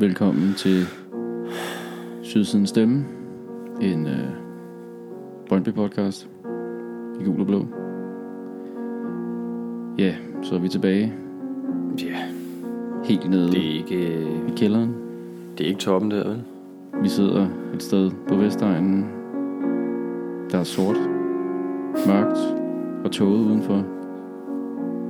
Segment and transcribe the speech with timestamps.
[0.00, 0.86] Velkommen til
[2.22, 3.04] Sydsiden Stemme,
[3.80, 4.28] en øh,
[5.48, 6.28] Brøndby podcast
[7.20, 7.66] i gul og blå.
[9.98, 11.12] Ja, så er vi tilbage
[12.02, 12.16] Ja,
[13.04, 14.94] helt nede det er ikke, i kælderen.
[15.58, 16.42] det er ikke toppen der, vel?
[17.02, 19.04] Vi sidder et sted på Vestegnen.
[20.50, 20.96] Der er sort,
[22.06, 22.38] mørkt
[23.04, 23.84] og tåget udenfor.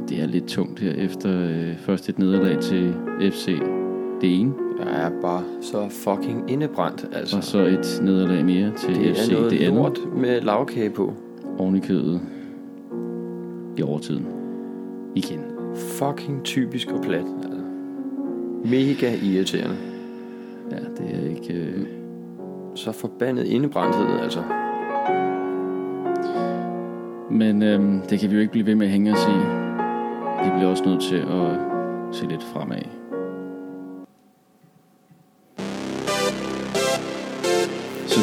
[0.09, 3.61] Det er lidt tungt her efter øh, først et nederlag til FC
[4.21, 4.55] det ene,
[4.87, 7.37] Jeg er bare så fucking indebrændt, altså.
[7.37, 9.75] og så et nederlag mere til det FC er noget det andet.
[9.75, 11.13] lort med lavkage på.
[11.59, 12.21] oven i kødet
[13.77, 14.27] i overtiden.
[15.15, 15.41] Igen.
[15.75, 17.61] Fucking typisk og plat, altså.
[18.65, 19.77] Mega irriterende.
[20.71, 21.55] Ja, det er ikke...
[21.55, 21.87] Øh...
[22.75, 24.43] Så forbandet indebrændthed, altså.
[27.31, 29.37] Men øhm, det kan vi jo ikke blive ved med at hænge os i.
[30.45, 31.59] Vi bliver også nødt til at
[32.13, 33.00] se lidt fremad.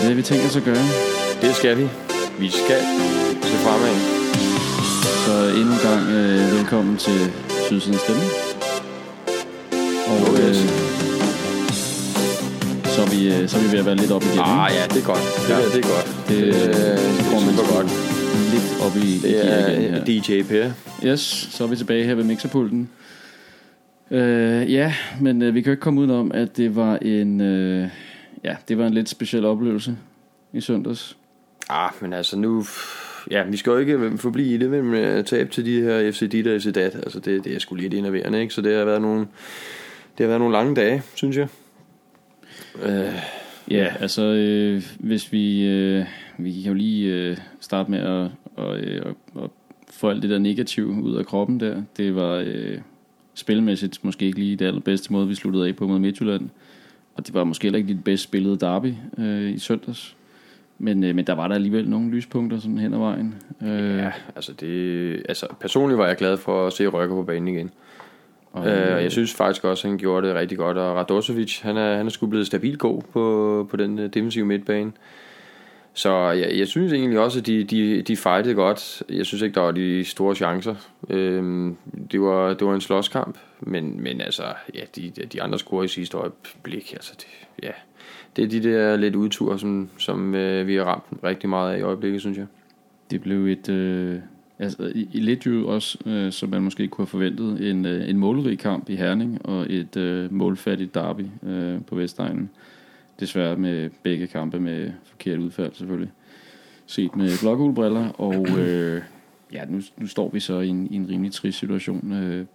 [0.08, 0.86] Det har vi tænkt os at gøre.
[1.42, 1.88] Det skal vi.
[2.40, 2.82] Vi skal
[3.50, 3.96] se fremad.
[5.26, 7.20] Så endnu en gang øh, velkommen til
[7.68, 8.22] Sydsiden Stemme.
[10.14, 10.56] Og øh,
[12.94, 14.40] så, er vi, øh, så er vi ved at være lidt op igen.
[14.40, 15.24] Ah, ja, det er godt.
[15.38, 15.56] Det, Ja.
[15.56, 16.08] der, det er godt.
[16.28, 17.88] Det, det, det, er- er man super godt.
[18.54, 20.06] lidt op i, Det gear igen er her.
[20.06, 20.72] DJ Per.
[21.06, 22.90] Yes, så er vi tilbage her ved mixerpulten.
[24.12, 27.88] Øh, ja, men øh, vi kan jo ikke komme udenom, at det var en, øh,
[28.48, 29.98] ja, det var en lidt speciel oplevelse
[30.54, 31.18] i søndags.
[31.70, 32.66] Ah, men altså nu...
[33.32, 36.30] Ja, vi skal jo ikke forblive i det, men med tab til de her FC
[36.30, 36.96] Dit og FC Dat.
[36.96, 38.54] Altså det, det er sgu lidt enerverende, ikke?
[38.54, 39.20] Så det har været nogle,
[40.18, 41.48] det har været nogle lange dage, synes jeg.
[42.84, 43.14] Øh,
[43.72, 46.06] Ja, altså øh, hvis vi, øh,
[46.38, 49.50] vi kan jo lige øh, starte med at, og, øh, at, at
[49.90, 51.82] få alt det der negative ud af kroppen der.
[51.98, 52.78] Det var øh,
[53.34, 56.50] spilmæssigt måske ikke lige det allerbedste måde, vi sluttede af på mod Midtjylland.
[57.18, 60.16] Og det var måske heller ikke det bedst spillede derby øh, i søndags.
[60.80, 63.36] Men, øh, men der var der alligevel nogle lyspunkter sådan hen ad vejen.
[63.62, 65.14] Øh, ja, altså det...
[65.30, 67.72] Altså personligt var jeg glad for at se Røkker på banen igen.
[68.52, 70.78] og, Øh, og jeg synes faktisk også, at han gjorde det rigtig godt.
[70.78, 74.46] Og Radosevic, han er, han er sgu blevet stabilt god på, på den øh, defensive
[74.46, 74.92] midtbane.
[75.98, 79.04] Så jeg, jeg synes egentlig også, at de, de, de fightede godt.
[79.10, 80.76] Jeg synes ikke, der var de store chancer.
[81.10, 81.78] Øhm,
[82.12, 83.38] det, var, det var en slåskamp.
[83.60, 84.44] Men, men altså,
[84.74, 86.94] ja, de, de andre scorer i sidste øjeblik.
[86.94, 87.28] Altså det,
[87.64, 87.72] ja,
[88.36, 91.80] det er de der lidt udture, som, som øh, vi har ramt rigtig meget af
[91.80, 92.48] i øjeblikket, synes jeg.
[93.12, 93.70] Det blev et...
[93.70, 94.20] Øh,
[94.60, 98.10] altså, i, i lidt jo også, øh, som man måske kunne have forventet, en, øh,
[98.10, 102.50] en målrig kamp i Herning og et øh, målfattigt derby øh, på Vestegnen.
[103.20, 106.12] Desværre med begge kampe med forkert udfald selvfølgelig.
[106.86, 109.02] Set med blågulbriller, og øh,
[109.54, 112.14] ja, nu, nu står vi så i en, i en rimelig trist situation.
[112.14, 112.46] Øh,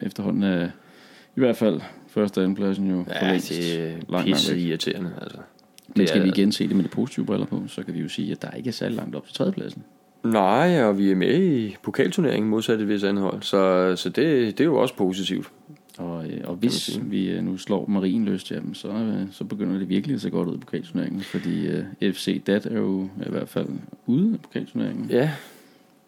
[0.00, 0.64] efterhånden er
[1.36, 4.54] i hvert fald første og andenpladsen jo for Ja, længst det er langt, langt pisse
[4.54, 4.62] væk.
[4.62, 5.10] irriterende.
[5.22, 5.38] Altså.
[5.96, 8.00] Men skal er- vi igen se det med de positive briller på, så kan vi
[8.00, 9.84] jo sige, at der ikke er særlig langt op til tredjepladsen.
[10.24, 14.58] Nej, og vi er med i pokalturneringen modsat et vis andet hold, så, så det,
[14.58, 15.50] det er jo også positivt.
[16.02, 19.88] Og, øh, og hvis vi øh, nu slår Marienløst, jamen, så, øh, så begynder det
[19.88, 23.48] virkelig at se godt ud i pokalturneringen, fordi øh, FC Dat er jo i hvert
[23.48, 23.68] fald
[24.06, 25.10] ude af pokalturneringen.
[25.10, 25.30] Ja,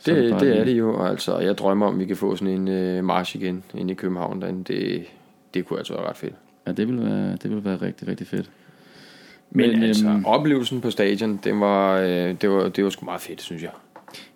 [0.09, 1.05] er det, bare det er det jo.
[1.05, 4.43] Altså, jeg drømmer om, vi kan få sådan en øh, march igen inde i København.
[4.43, 4.65] Derinde.
[4.75, 5.05] Det,
[5.55, 6.35] det kunne altså være ret fedt.
[6.67, 8.51] Ja, det vil være, det vil være rigtig, rigtig fedt.
[9.51, 13.05] Men, Men altså, øhm, oplevelsen på stadion, det var, øh, det, var, det var sgu
[13.05, 13.71] meget fedt, synes jeg.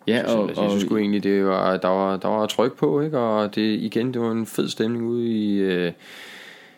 [0.09, 3.19] Ja, og, altså, jeg synes egentlig, det var, der, var, der var tryk på, ikke?
[3.19, 5.91] og det, igen, det var en fed stemning ude i, øh,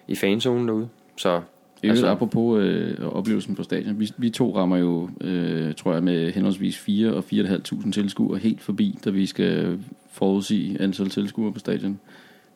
[0.07, 0.89] i fanzonen derude.
[1.17, 1.41] Så
[1.83, 6.31] altså, apropos øh, oplevelsen på stadion, vi, vi to rammer jo, øh, tror jeg, med
[6.31, 9.79] henholdsvis 4 og 4.500 tilskuere helt forbi, da vi skal
[10.11, 11.99] forudsige antal tilskuere på stadion.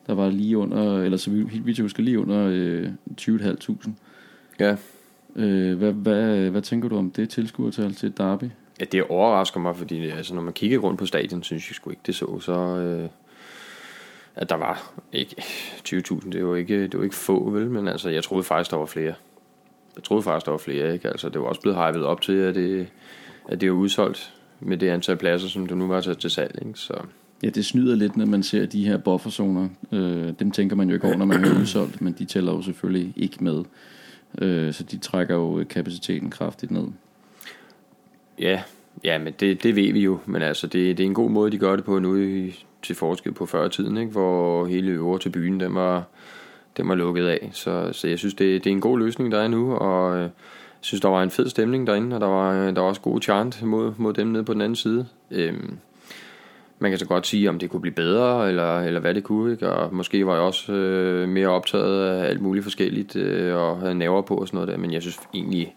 [0.06, 2.88] Der var lige under, eller så vidt vi husker, lige under øh,
[3.20, 3.90] 20.500.
[4.60, 4.76] ja,
[5.36, 8.44] Øh, hvad, hvad, hvad tænker du om det tilskuertal til derby?
[8.80, 11.90] Ja, det overrasker mig, fordi altså, når man kigger rundt på stadion, synes jeg sgu
[11.90, 12.52] ikke, det så så...
[12.52, 13.08] Øh,
[14.36, 15.36] at der var ikke
[15.88, 17.70] 20.000, det var ikke, det var ikke få, vel?
[17.70, 19.14] Men altså, jeg troede faktisk, der var flere.
[19.96, 21.08] Jeg troede faktisk, der var flere, ikke?
[21.08, 22.88] Altså, det var også blevet hypet op til, at det,
[23.48, 26.58] at det er udsolgt med det antal pladser, som det nu var til, til salg,
[26.66, 26.78] ikke?
[26.78, 26.94] Så
[27.42, 29.68] Ja, det snyder lidt, når man ser de her bufferzoner.
[29.92, 32.62] Øh, dem tænker man jo ikke over, når man er udsolgt, men de tæller jo
[32.62, 33.64] selvfølgelig ikke med.
[34.38, 36.88] Øh, så de trækker jo kapaciteten kraftigt ned
[38.38, 38.62] ja,
[39.04, 40.18] ja men det, det ved vi jo.
[40.26, 42.94] Men altså, det, det er en god måde, de gør det på nu i, til
[42.94, 44.12] forskel på før tiden, ikke?
[44.12, 46.04] Hvor hele øver til byen, den var,
[46.76, 47.50] den var lukket af.
[47.52, 50.22] Så, så jeg synes, det, det er en god løsning, der er nu, og øh,
[50.22, 50.30] Jeg
[50.80, 53.22] synes, der var en fed stemning derinde, og der var, øh, der var også gode
[53.22, 55.06] chant mod, mod dem nede på den anden side.
[55.30, 55.78] Øhm,
[56.78, 59.52] man kan så godt sige, om det kunne blive bedre, eller, eller hvad det kunne,
[59.52, 59.70] ikke?
[59.70, 63.94] og måske var jeg også øh, mere optaget af alt muligt forskelligt, øh, og havde
[63.94, 65.74] naver på og sådan noget der, men jeg synes egentlig,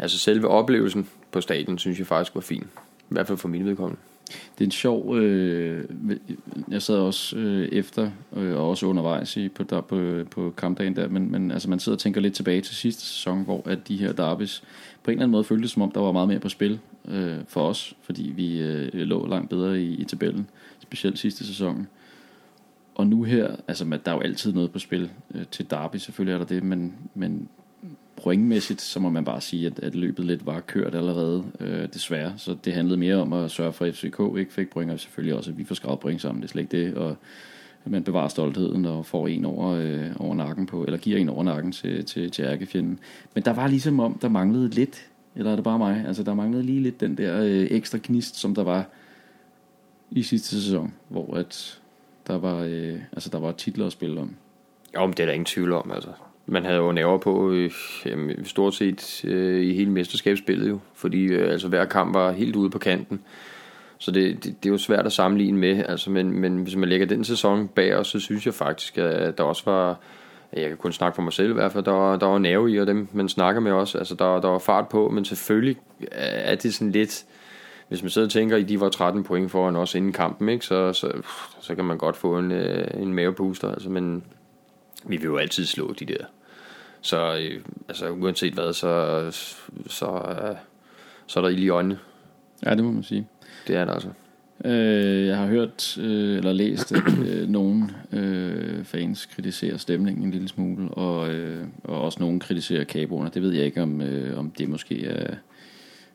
[0.00, 2.62] altså selve oplevelsen på stadion, synes jeg faktisk var fin,
[3.00, 4.00] i hvert fald for min vedkommende.
[4.28, 5.84] Det er en sjov, øh,
[6.70, 10.96] jeg sad også øh, efter, øh, og også undervejs i, på, der, på, på kampdagen
[10.96, 13.88] der, men, men altså man sidder og tænker lidt tilbage til sidste sæson, hvor at
[13.88, 14.62] de her derbys
[15.02, 17.38] på en eller anden måde føltes som om, der var meget mere på spil øh,
[17.48, 20.46] for os, fordi vi øh, lå langt bedre i, i tabellen,
[20.82, 21.88] specielt sidste sæson.
[22.94, 26.34] Og nu her, altså der er jo altid noget på spil øh, til derby, selvfølgelig
[26.34, 27.48] er der det, men, men
[28.22, 32.32] pointmæssigt, så må man bare sige, at, at løbet lidt var kørt allerede, øh, desværre.
[32.36, 35.34] Så det handlede mere om at sørge for, at FCK ikke fik point, og selvfølgelig
[35.34, 36.42] også, at vi får skrevet point sammen.
[36.42, 37.16] Det er slet ikke det, og
[37.84, 41.28] at man bevarer stoltheden og får en over, øh, over nakken på, eller giver en
[41.28, 42.98] over nakken til, til, til ærkefjenden.
[43.34, 45.06] Men der var ligesom om, der manglede lidt,
[45.36, 46.04] eller er det bare mig?
[46.06, 48.86] Altså, der manglede lige lidt den der øh, ekstra knist, som der var
[50.10, 51.80] i sidste sæson, hvor at
[52.26, 54.36] der var, øh, altså, der var titler at spille om.
[54.94, 56.10] Jo, men det er der ingen tvivl om, altså
[56.50, 57.70] man havde jo nerver på øh,
[58.06, 62.56] jamen, stort set øh, i hele mesterskabsspillet jo, fordi øh, altså hver kamp var helt
[62.56, 63.22] ude på kanten.
[63.98, 66.88] Så det, det, det er jo svært at sammenligne med, altså, men, men hvis man
[66.88, 69.98] lægger den sæson bag os, så synes jeg faktisk, at der også var,
[70.52, 72.72] jeg kan kun snakke for mig selv i hvert fald, der var, der var nerve
[72.72, 75.76] i, og dem man snakker med også, altså der, der var fart på, men selvfølgelig
[76.12, 77.24] er det sådan lidt,
[77.88, 80.64] hvis man sidder og tænker, at de var 13 point foran os inden kampen, ikke,
[80.64, 81.12] så, så,
[81.60, 84.24] så kan man godt få en, øh, en mavepuster, altså, men
[85.04, 86.24] vi vil jo altid slå de der
[87.00, 89.30] så øh, altså, uanset hvad, så,
[89.86, 90.56] så, øh,
[91.26, 91.98] så er der ild i øjnene.
[92.66, 93.26] Ja, det må man sige.
[93.66, 94.08] Det er der altså.
[94.64, 100.30] Øh, jeg har hørt øh, eller læst, at øh, nogle øh, fans kritiserer stemningen en
[100.30, 103.30] lille smule, og, øh, og også nogle kritiserer kaboerne.
[103.34, 105.34] Det ved jeg ikke, om, øh, om det måske er, er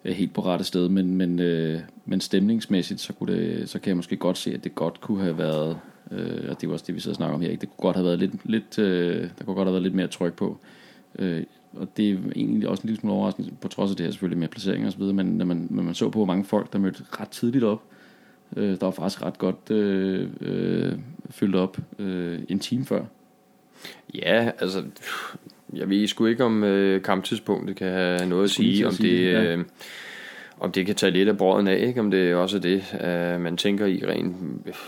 [0.06, 3.90] Øh, helt på rette sted, men, men, øh, men stemningsmæssigt, så, kunne det, så kan
[3.90, 5.78] jeg måske godt se, at det godt kunne have været,
[6.12, 7.62] øh, og det var også det, vi sidder og snakker om her, ikke?
[7.62, 10.08] det kunne godt have været lidt, lidt øh, der kunne godt have været lidt mere
[10.08, 10.58] tryk på.
[11.20, 11.44] Øh,
[11.74, 14.40] og det er egentlig også en lille smule overraskende, på trods af det her selvfølgelig
[14.40, 17.04] med placeringer osv., men når man, når man så på, hvor mange folk, der mødte
[17.20, 17.84] ret tidligt op,
[18.56, 20.94] øh, der var faktisk ret godt øh, øh,
[21.30, 23.04] fyldt op øh, en time før.
[24.16, 24.84] Ja, altså,
[25.74, 28.98] jeg ved sgu ikke, om øh, kamptidspunktet kan have noget at sige, om det...
[28.98, 29.56] Sige, ja.
[29.56, 29.66] øh,
[30.60, 32.00] om det kan tage lidt af brøden af, ikke?
[32.00, 34.36] om det er også det, uh, man tænker i rent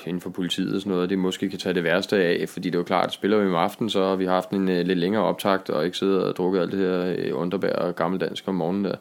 [0.06, 2.76] inden for politiet og sådan noget, det måske kan tage det værste af, fordi det
[2.76, 5.00] er jo klart, at spiller vi om aftenen, så har vi haft en uh, lidt
[5.00, 8.56] længere optakt, og ikke siddet og drukket alt det her uh, underbær og gammeldansk om
[8.56, 8.96] morgenen der.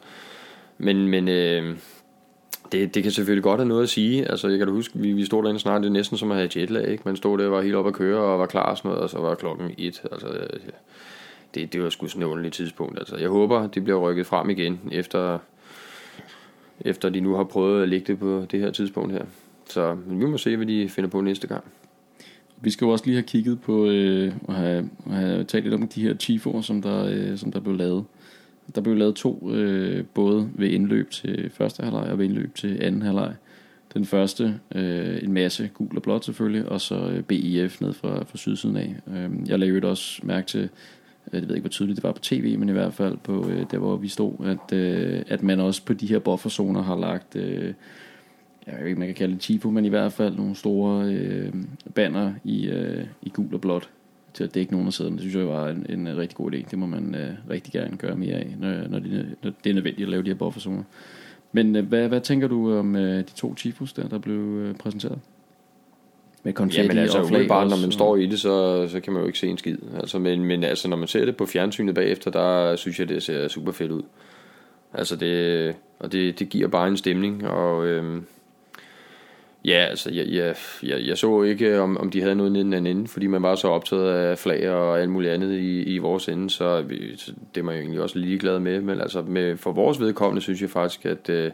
[0.77, 1.77] Men, men uh,
[2.71, 4.31] det, det kan selvfølgelig godt have noget at sige.
[4.31, 6.37] Altså, jeg kan da huske, vi, vi stod derinde snart, det er næsten som at
[6.37, 7.03] have jetlag, ikke?
[7.05, 9.03] Man stod der og var helt op at køre og var klar og sådan noget,
[9.03, 10.01] og så var klokken et.
[10.11, 10.27] Altså,
[11.57, 12.99] det, det var sgu sådan et underligt tidspunkt.
[12.99, 15.39] Altså, jeg håber, det bliver rykket frem igen efter
[16.81, 19.25] efter de nu har prøvet at lægge det på det her tidspunkt her.
[19.69, 21.63] Så vi må se, hvad de finder på næste gang.
[22.61, 25.87] Vi skal jo også lige have kigget på øh, og have, have talt lidt om
[25.87, 28.03] de her chifoer, som der, øh, som der blev lavet.
[28.75, 32.77] Der blev lavet to, øh, både ved indløb til første halvleg og ved indløb til
[32.81, 33.33] anden halvleg.
[33.93, 38.23] Den første, øh, en masse gul og blåt selvfølgelig, og så øh, BIF ned fra,
[38.23, 38.95] fra sydsiden af.
[39.07, 40.69] Øh, jeg lavede også mærke til,
[41.33, 43.49] Øh, jeg ved ikke, hvor tydeligt det var på tv, men i hvert fald på
[43.49, 46.95] øh, der, hvor vi stod, at, øh, at man også på de her bufferzoner har
[46.95, 47.73] lagt, øh,
[48.67, 51.53] jeg ved ikke, man kan kalde det tifo, men i hvert fald nogle store øh,
[51.95, 53.89] banner i, øh, i gul og blåt
[54.33, 55.15] til at dække nogle af sæderne.
[55.15, 56.57] Det synes jeg var en, en rigtig god idé.
[56.71, 59.73] Det må man øh, rigtig gerne gøre mere af, når, når, det, når det er
[59.73, 60.83] nødvendigt at lave de her bufferzoner.
[61.51, 64.75] Men øh, hvad, hvad tænker du om øh, de to tifos der, der blev øh,
[64.75, 65.19] præsenteret?
[66.43, 68.99] Med konfetti ja, men altså, og flag bare, når man står i det, så, så
[68.99, 69.77] kan man jo ikke se en skid.
[69.99, 73.23] Altså, men, men altså, når man ser det på fjernsynet bagefter, der synes jeg, det
[73.23, 74.03] ser super fedt ud.
[74.93, 78.25] Altså det, og det, det giver bare en stemning, og øhm,
[79.65, 82.87] ja, altså, jeg, jeg, jeg, jeg så ikke, om, om de havde noget neden den
[82.87, 86.27] ende, fordi man var så optaget af flag og alt muligt andet i, i vores
[86.27, 89.71] ende, så, vi, så det var jeg egentlig også ligeglad med, men altså med, for
[89.71, 91.51] vores vedkommende synes jeg faktisk, at, øh,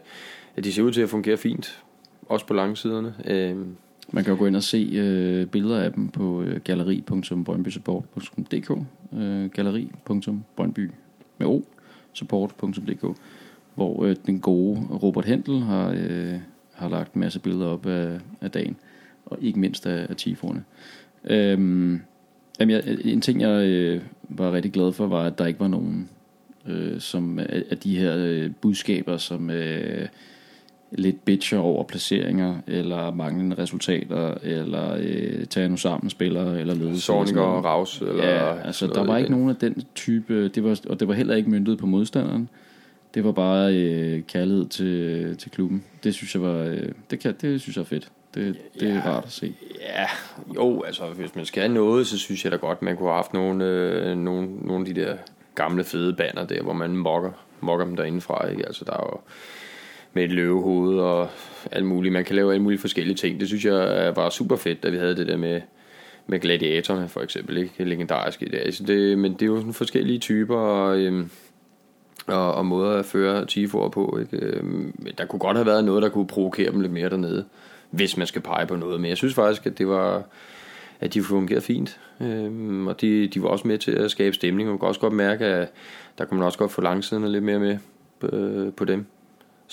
[0.56, 1.82] at de ser ud til at fungere fint,
[2.28, 3.14] også på langsiderne.
[3.26, 3.56] Øh,
[4.14, 8.70] man kan jo gå ind og se øh, billeder af dem på øh, galleri.brøndbysupport.dk
[9.12, 10.90] øh, galleri.brøndby
[11.38, 11.64] med o
[12.12, 13.04] support.dk
[13.74, 16.34] hvor øh, den gode Robert Hendel har, øh,
[16.72, 18.76] har lagt en masse billeder op af, af dagen,
[19.26, 20.64] og ikke mindst af, af tiforerne.
[21.24, 22.00] Øhm,
[22.60, 25.68] jamen, jeg, en ting, jeg øh, var rigtig glad for, var, at der ikke var
[25.68, 26.08] nogen
[26.66, 29.50] øh, som, af, af de her øh, budskaber, som...
[29.50, 30.08] Øh,
[30.94, 37.00] lidt bitcher over placeringer, eller manglende resultater, eller øh, tage nu sammen spillere, eller ledelse.
[37.00, 38.00] Sorninger og Raus.
[38.00, 41.14] Eller ja, altså der var ikke nogen af den type, det var, og det var
[41.14, 42.48] heller ikke myndet på modstanderen.
[43.14, 45.84] Det var bare øh, kærlighed til, til klubben.
[46.04, 48.08] Det synes jeg var, øh, det, kan, det synes jeg er fedt.
[48.34, 49.54] Det, det ja, er rart at se.
[49.80, 50.06] Ja,
[50.54, 53.16] jo, altså hvis man skal have noget, så synes jeg da godt, man kunne have
[53.16, 55.16] haft nogle, øh, nogle, nogle af de der
[55.54, 58.48] gamle fede baner der, hvor man mokker, mokker dem derindefra.
[58.48, 58.66] Ikke?
[58.66, 59.20] Altså der er jo
[60.14, 61.28] med et løvehoved og
[61.72, 62.12] alt muligt.
[62.12, 63.40] Man kan lave alle mulige forskellige ting.
[63.40, 65.60] Det synes jeg var super fedt, da vi havde det der med,
[66.26, 67.56] med gladiatorerne for eksempel.
[67.56, 67.84] Ikke?
[67.84, 71.30] Legendarisk i det, Så det, men det er jo sådan forskellige typer og, øhm,
[72.26, 74.18] og, og måder at føre tifoer på.
[74.20, 74.46] Ikke?
[74.46, 77.44] Øhm, der kunne godt have været noget, der kunne provokere dem lidt mere dernede,
[77.90, 79.00] hvis man skal pege på noget.
[79.00, 80.22] Men jeg synes faktisk, at det var
[81.00, 82.00] at de fungerede fint.
[82.20, 84.68] Øhm, og de, de var også med til at skabe stemning.
[84.68, 85.72] Man kan også godt mærke, at
[86.18, 87.78] der kunne man også godt få langsiden lidt mere med
[88.20, 89.06] på, øh, på dem.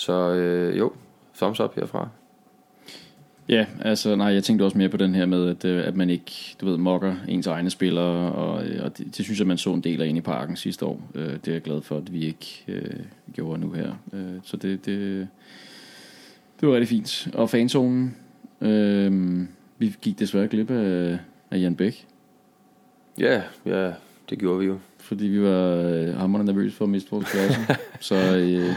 [0.02, 0.92] Så øh, jo,
[1.36, 2.08] thumbs up herfra.
[3.48, 6.10] Ja, altså nej, jeg tænkte også mere på den her med, at, øh, at man
[6.10, 9.58] ikke, du ved, mokker ens egne spillere, og, øh, og det, det synes jeg, man
[9.58, 11.00] så en del af ind i parken sidste år.
[11.14, 13.00] Det er jeg glad for, at vi ikke øh,
[13.32, 13.92] gjorde nu her.
[14.44, 15.28] Så det, det,
[16.60, 17.28] det var rigtig fint.
[17.34, 18.16] Og fanzonen,
[18.60, 19.40] øh,
[19.78, 21.18] vi gik desværre glip af,
[21.50, 22.06] af Jan Bæk.
[23.18, 23.92] Ja, ja,
[24.30, 24.78] det gjorde vi jo.
[24.98, 27.60] Fordi vi var øh, hammerende nervøse for at miste vores klasse.
[28.08, 28.74] så, øh,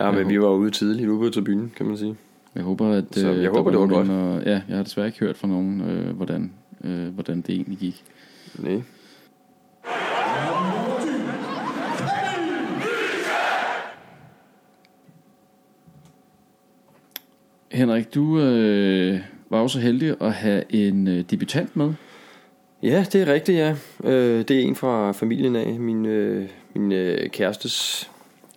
[0.00, 2.16] ja, men vi var ude tidligt, ude på tribunen, kan man sige.
[2.54, 4.10] Jeg håber, at så jeg øh, håber, det var godt.
[4.10, 6.52] Og, ja, jeg har desværre ikke hørt fra nogen, øh, hvordan,
[6.84, 8.04] øh, hvordan det egentlig gik.
[8.58, 8.82] Nej.
[17.72, 21.92] Henrik, du øh, var også så heldig at have en øh, debutant med.
[22.82, 23.76] Ja, det er rigtigt, ja.
[24.04, 25.80] Øh, det er en fra familien af.
[25.80, 28.10] Min, øh, min øh, kærestes,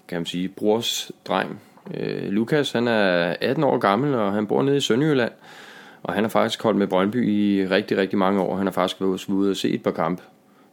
[0.10, 1.62] kan man sige, brors dreng.
[1.94, 5.32] Øh, Lukas, han er 18 år gammel, og han bor nede i Sønderjylland.
[6.04, 8.56] Og han har faktisk holdt med Brøndby i rigtig, rigtig mange år.
[8.56, 10.24] Han har faktisk været ude og se et par kampe.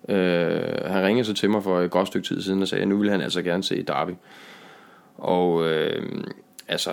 [0.08, 2.88] Øh, han ringede så til mig for et godt stykke tid siden og sagde, at
[2.88, 4.10] nu vil han altså gerne se Derby.
[5.18, 6.02] Og øh,
[6.68, 6.90] altså,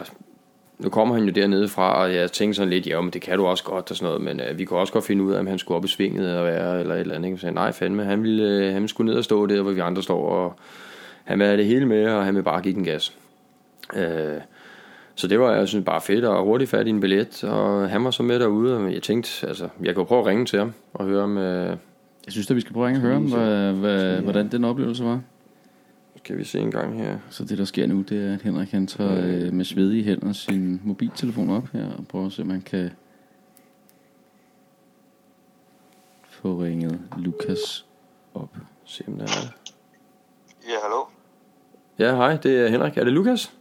[0.80, 3.38] nu kommer han jo dernede fra, og jeg tænkte sådan lidt, ja, men det kan
[3.38, 5.40] du også godt og sådan noget, men øh, vi kunne også godt finde ud af,
[5.40, 7.28] om han skulle op i svinget og være, eller et eller andet.
[7.28, 7.38] Ikke?
[7.38, 9.80] Så sagde, nej fandme, han ville, øh, han skulle ned og stå der, hvor vi
[9.80, 10.56] andre står, og
[11.24, 13.18] han vil have det hele med, og han vil bare give den gas.
[13.96, 14.42] Øh,
[15.16, 18.04] så det var, jeg synes, bare fedt og hurtigt fat i en billet, og han
[18.04, 20.74] var så med derude, og jeg tænkte, altså, jeg kunne prøve at ringe til ham
[20.94, 21.38] og høre om...
[21.38, 21.78] Øh,
[22.26, 24.64] jeg synes at vi skal prøve at ringe og høre om, hvad, hvad, hvordan den
[24.64, 25.22] oplevelse var.
[26.18, 27.18] Skal vi se en gang her.
[27.30, 30.34] Så det der sker nu, det er, at Henrik han tager øh, med svedige hænder
[30.34, 32.90] sin mobiltelefon op her, og prøver at se, om man kan
[36.30, 37.86] få ringet Lukas
[38.34, 38.58] op.
[38.86, 39.54] Se om der er.
[40.68, 41.13] Ja, hallo?
[42.00, 42.98] Ja, hej, det er Henrik.
[42.98, 43.52] Er det Lukas?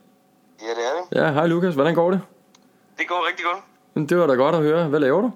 [0.63, 1.21] Ja, det er det.
[1.21, 1.75] Ja, hej Lukas.
[1.75, 2.21] Hvordan går det?
[2.99, 3.65] Det går rigtig godt.
[3.95, 4.89] Men det var da godt at høre.
[4.89, 5.33] Hvad laver du?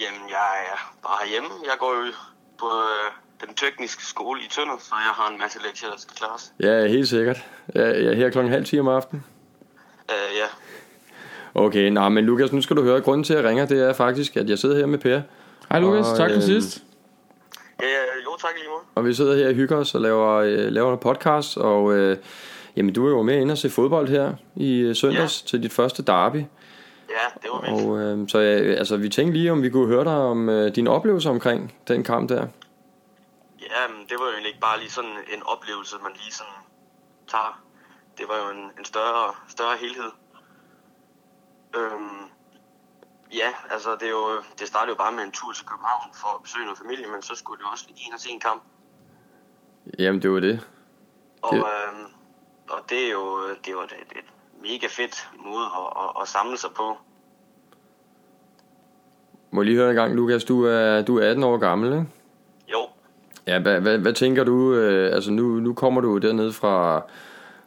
[0.00, 1.48] Jamen, jeg er bare hjemme.
[1.64, 2.12] Jeg går jo
[2.58, 6.16] på øh, den tekniske skole i Tønder, så jeg har en masse lektier, der skal
[6.16, 6.52] klares.
[6.60, 7.46] Ja, helt sikkert.
[7.74, 9.24] Jeg er her klokken halv 10 om aftenen.
[10.08, 10.46] Uh, ja.
[11.54, 13.92] Okay, nej, men Lukas, nu skal du høre, grunden til at jeg ringer, det er
[13.92, 15.20] faktisk, at jeg sidder her med Per.
[15.70, 16.82] Hej Lukas, og, tak for øh, sidst.
[17.82, 17.86] Ja,
[18.38, 18.82] tak lige måde.
[18.94, 22.16] Og vi sidder her og hygger os og laver, øh, laver en podcast, og øh,
[22.76, 25.46] jamen, du er jo med ind og se fodbold her i øh, søndags ja.
[25.46, 26.44] til dit første derby.
[27.10, 27.86] Ja, det var vildt.
[27.86, 30.74] Og øh, så øh, altså, vi tænkte lige, om vi kunne høre dig om øh,
[30.74, 32.46] din oplevelse omkring den kamp der.
[33.60, 36.52] Ja, men det var jo egentlig ikke bare lige sådan en oplevelse, man lige sådan
[37.28, 37.62] tager.
[38.18, 40.12] Det var jo en, en større, større helhed.
[41.76, 42.37] Øhm,
[43.32, 46.28] ja, altså det, er jo, det startede jo bare med en tur til København for
[46.36, 48.62] at besøge noget familie, men så skulle det også lige ind og se en kamp.
[49.98, 50.68] Jamen, det var det.
[51.42, 51.58] Og, det...
[51.58, 52.04] Øhm,
[52.70, 54.28] og det er jo, det var et, et
[54.62, 56.96] mega fedt måde at, at, at samle sig på.
[59.50, 62.06] Må jeg lige høre en gang, Lukas, du er, du er 18 år gammel, ikke?
[63.48, 64.74] Ja, hvad, hvad, hvad tænker du?
[64.74, 67.02] Øh, altså nu, nu kommer du dernede fra,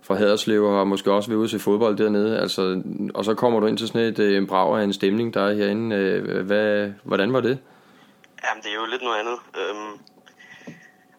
[0.02, 2.40] fra Haderslev og måske også vil ud til fodbold dernede.
[2.40, 5.34] Altså, og så kommer du ind til sådan et øh, en brag af en stemning,
[5.34, 5.96] der er herinde.
[5.96, 7.60] Øh, hvad, hvordan var det?
[8.44, 9.38] Jamen, det er jo lidt noget andet.
[9.60, 10.00] Øhm,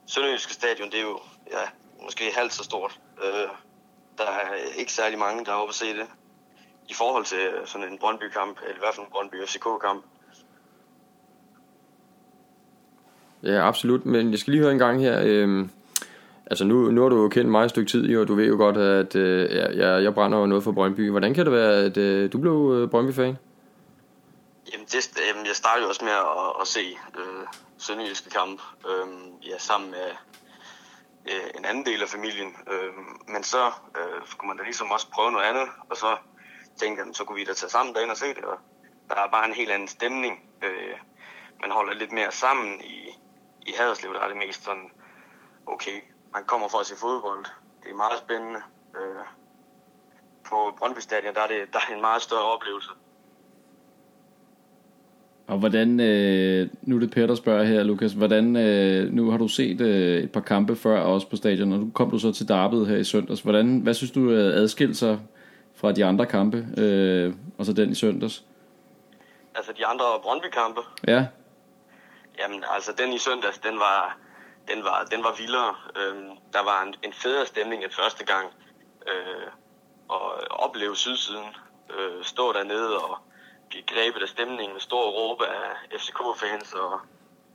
[0.06, 1.18] Sønderjyske stadion, det er jo
[1.50, 1.64] ja,
[2.02, 3.00] måske halvt så stort.
[3.24, 3.48] Øh,
[4.18, 6.06] der er ikke særlig mange, der er oppe at se det.
[6.88, 10.04] I forhold til sådan en Brøndby-kamp, eller i hvert fald en Brøndby-FCK-kamp.
[13.42, 14.06] Ja, absolut.
[14.06, 15.20] Men jeg skal lige høre en gang her.
[15.24, 15.66] Øh,
[16.52, 18.56] altså nu, nu har du jo kendt mig et stykke tid, og du ved jo
[18.56, 21.10] godt, at øh, jeg, jeg brænder jo noget for Brøndby.
[21.10, 23.36] Hvordan kan det være, at øh, du blev øh, Brøndby-fan?
[24.72, 26.84] Jamen, det, jamen, jeg startede jo også med at, at se
[27.20, 27.44] øh,
[27.78, 29.06] Sønderjyske kamp øh,
[29.50, 30.08] ja, sammen med
[31.30, 32.50] øh, en anden del af familien.
[32.72, 32.92] Øh,
[33.32, 33.64] men så
[33.98, 36.10] øh, skulle man da ligesom også prøve noget andet, og så
[36.80, 38.44] tænkte jeg, så kunne vi da tage sammen derinde og se det.
[38.44, 38.58] Og
[39.08, 40.34] der er bare en helt anden stemning.
[40.62, 40.96] Øh,
[41.60, 42.98] man holder lidt mere sammen i,
[43.66, 44.90] i Haderslev, der er det mest sådan,
[45.66, 45.98] okay,
[46.34, 47.44] man kommer for at se fodbold.
[47.82, 48.60] Det er meget spændende.
[48.96, 49.24] Øh,
[50.44, 52.90] på Brøndby Stadion, der er, det, der er en meget større oplevelse.
[55.46, 59.38] Og hvordan, øh, nu er det Per, der spørger her, Lukas, hvordan, øh, nu har
[59.38, 62.32] du set øh, et par kampe før også på stadion, og nu kom du så
[62.32, 63.40] til Darbyet her i søndags.
[63.40, 65.20] Hvordan, hvad synes du øh, adskilt sig
[65.74, 68.44] fra de andre kampe, øh, og så den i søndags?
[69.54, 70.80] Altså de andre Brøndby-kampe?
[71.06, 71.26] Ja.
[72.38, 74.18] Jamen, altså den i søndags, den var,
[74.68, 75.74] den var, den var vildere.
[75.96, 78.46] Øhm, der var en, en federe stemning end første gang.
[79.06, 79.50] Øh,
[80.08, 81.48] og opleve sydsiden,
[81.90, 83.18] øh, stå dernede og
[83.68, 87.00] blive grebet af stemningen med stor råb af FCK-fans og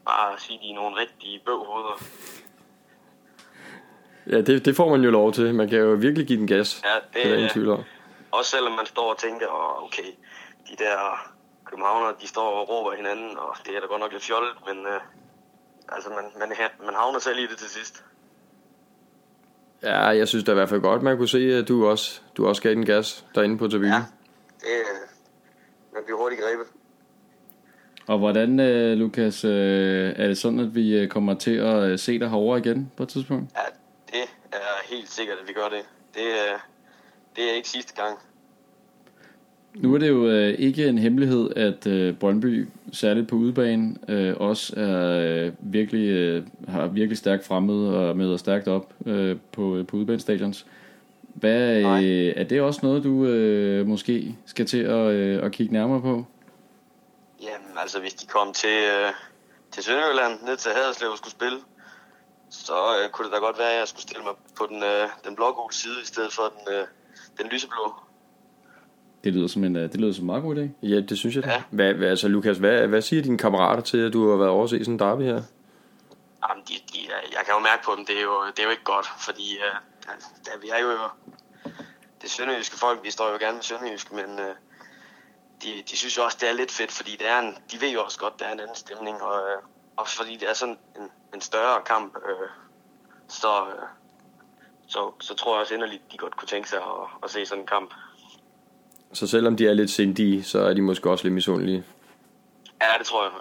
[0.05, 2.03] bare sige, de er nogle rigtige bøvhoveder.
[4.29, 5.55] Ja, det, det får man jo lov til.
[5.55, 6.83] Man kan jo virkelig give den gas.
[6.83, 7.83] Ja, det, det er ingen tvivl om.
[8.31, 10.09] Også selvom man står og tænker, oh, okay,
[10.69, 11.31] de der
[11.65, 14.85] københavner, de står og råber hinanden, og det er da godt nok lidt fjollet, men
[14.85, 15.01] øh,
[15.89, 18.03] altså, man, man, man havner selv i det til sidst.
[19.83, 22.47] Ja, jeg synes da i hvert fald godt, man kunne se, at du også, du
[22.47, 23.91] også gav den gas derinde på tribunen.
[23.91, 24.05] Ja,
[24.59, 24.83] det,
[25.93, 26.65] man bliver hurtigt grebet.
[28.07, 31.99] Og hvordan, øh, Lukas, øh, er det sådan, at vi øh, kommer til at øh,
[31.99, 33.51] se dig herovre igen på et tidspunkt?
[33.55, 33.61] Ja,
[34.11, 35.85] det er helt sikkert, at vi gør det.
[36.13, 36.59] Det, øh,
[37.35, 38.19] det er ikke sidste gang.
[39.81, 44.35] Nu er det jo øh, ikke en hemmelighed, at øh, Brøndby, særligt på udebane, øh,
[44.37, 49.83] også er øh, virkelig, øh, har virkelig stærkt fremmed og møder stærkt op øh, på,
[49.87, 50.65] på udebanestadions.
[51.21, 55.73] Hvad, øh, er det også noget, du øh, måske skal til at, øh, at kigge
[55.73, 56.25] nærmere på?
[57.41, 59.13] Jamen, altså hvis de kom til, øh,
[59.71, 61.57] til Sønderjylland, ned til Haderslev og skulle spille,
[62.49, 65.09] så øh, kunne det da godt være, at jeg skulle stille mig på den, øh,
[65.25, 66.85] den blågule side, i stedet for den, øh,
[67.37, 68.06] den lyseblå.
[69.23, 70.87] Det lyder som en, øh, det lyder som en meget god idé.
[70.87, 71.45] Ja, det synes jeg.
[71.45, 71.63] Ja.
[71.69, 74.63] Hvad, hvad, altså, Lukas, hvad, hvad siger dine kammerater til, at du har været over
[74.63, 75.41] at se sådan en derby her?
[76.49, 76.99] Jamen, de, de,
[77.31, 79.57] jeg kan jo mærke på dem, det er jo, det er jo ikke godt, fordi
[79.57, 79.75] øh,
[80.45, 80.91] da, vi er jo
[82.21, 84.55] det sønderjyske folk, vi står jo gerne med sønderjysk, men øh,
[85.63, 87.89] de, de synes jo også, det er lidt fedt, fordi det er en, de ved
[87.89, 89.61] jo også godt, der er en anden stemning, og, øh,
[89.97, 92.49] og fordi det er sådan en, en større kamp, øh,
[93.27, 93.87] så, øh,
[94.87, 97.63] så, så tror jeg også inderligt, de godt kunne tænke sig at, at se sådan
[97.63, 97.93] en kamp.
[99.13, 101.83] Så selvom de er lidt sindige, så er de måske også lidt misundelige?
[102.81, 103.31] Ja, det tror jeg.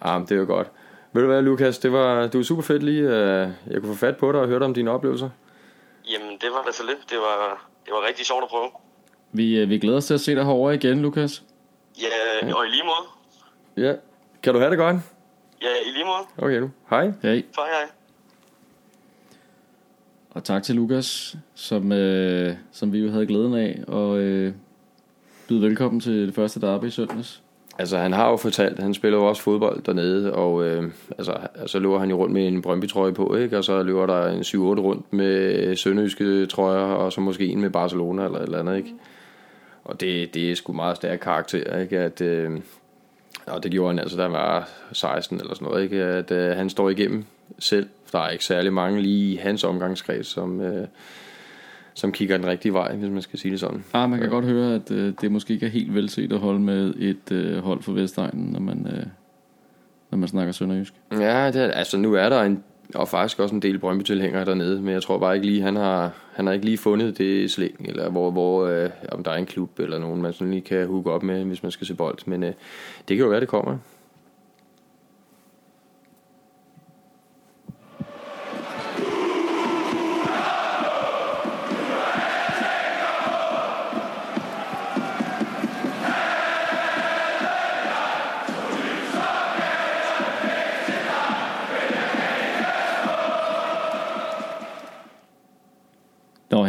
[0.00, 0.70] Ah, det er jo godt.
[1.12, 3.12] Ved du hvad, Lukas, det var, det var super fedt lige, uh,
[3.72, 5.30] jeg kunne få fat på dig og høre om dine oplevelser.
[6.12, 7.10] Jamen, det var da så lidt.
[7.10, 8.70] Det var, det var rigtig sjovt at prøve.
[9.32, 11.42] Vi, øh, vi glæder os til at se dig herovre igen, Lukas.
[12.00, 13.86] Ja, og i lige måde.
[13.88, 13.94] Ja.
[14.42, 14.96] Kan du have det godt?
[15.62, 16.46] Ja, i lige måde.
[16.48, 16.70] Okay nu.
[16.90, 17.04] Hej.
[17.22, 17.32] Hej.
[17.32, 17.99] Hej, hej.
[20.34, 24.52] Og tak til Lukas, som, øh, som vi jo havde glæden af, og øh,
[25.48, 27.42] byde velkommen til det første derby i søndags.
[27.78, 31.78] Altså han har jo fortalt, han spiller jo også fodbold dernede, og øh, altså, altså
[31.78, 33.58] løber han jo rundt med en Brøndby-trøje på, ikke?
[33.58, 37.70] og så løber der en 7-8 rundt med sønderjyske trøjer, og så måske en med
[37.70, 38.76] Barcelona eller et eller andet.
[38.76, 38.94] Ikke?
[39.84, 41.98] Og det, det er sgu meget stærk karakter, ikke?
[41.98, 42.60] At, øh,
[43.46, 46.02] og det gjorde han altså, da han var 16 eller sådan noget, ikke?
[46.04, 47.24] at øh, han står igennem
[47.58, 47.88] selv.
[48.12, 50.86] Der er ikke særlig mange lige i hans omgangskreds, som, øh,
[51.94, 53.84] som kigger den rigtige vej, hvis man skal sige det sådan.
[53.92, 54.34] Ah, man kan ja.
[54.34, 57.58] godt høre, at øh, det måske ikke er helt velset at holde med et øh,
[57.58, 59.06] hold for Vestegnen, når man, øh,
[60.10, 60.94] når man snakker sønderjysk.
[61.12, 62.62] Ja, det er, altså nu er der en,
[62.94, 66.12] og faktisk også en del Brøndby-tilhængere dernede, men jeg tror bare ikke lige, han har,
[66.32, 69.46] han har ikke lige fundet det slæng, eller hvor, hvor øh, om der er en
[69.46, 72.18] klub eller nogen, man sådan lige kan hugge op med, hvis man skal se bold.
[72.26, 72.52] Men øh,
[73.08, 73.78] det kan jo være, det kommer.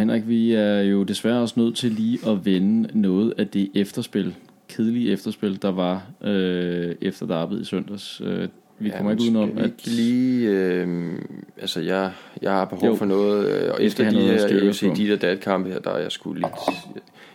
[0.02, 4.36] Henrik, vi er jo desværre også nødt til lige at vende noget af det efterspil,
[4.70, 8.22] kedelige efterspil, der var øh, efter derbyet i søndags.
[8.22, 8.48] Øh,
[8.80, 9.66] vi Ja, kommer ikke udenom, at...
[9.66, 10.50] ikke lige...
[10.50, 11.20] Øh,
[11.58, 12.12] altså, jeg,
[12.42, 12.96] jeg har behov Jo.
[12.96, 14.34] for noget, øh, og efter de her
[14.68, 14.94] AFC på.
[14.96, 16.46] de der datkampe her, der er jeg sgu lidt...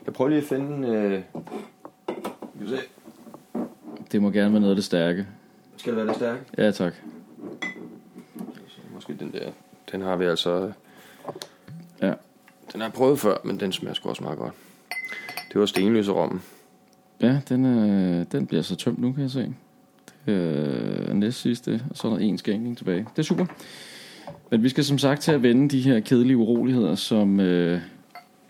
[0.06, 0.88] Jeg prøver lige at finde...
[0.88, 1.20] Øh,
[2.54, 2.76] vi se.
[4.12, 5.26] Det må gerne være noget af det stærke.
[5.76, 6.58] Skal det være lidt stærkt?
[6.58, 6.94] Ja, tak.
[8.94, 9.50] Måske den der.
[9.92, 10.72] Den har vi altså...
[12.02, 12.12] Ja.
[12.72, 14.54] Den har jeg prøvet før, men den smager sgu også meget godt.
[15.52, 16.42] Det var stenløse rommen.
[17.20, 19.54] Ja, den, øh, den bliver så tømt nu, kan jeg se.
[20.26, 23.06] Det øh, er næst sidste, og så er der en skænkning tilbage.
[23.16, 23.46] Det er super.
[24.50, 27.80] Men vi skal som sagt til at vende de her kedelige uroligheder, som, øh,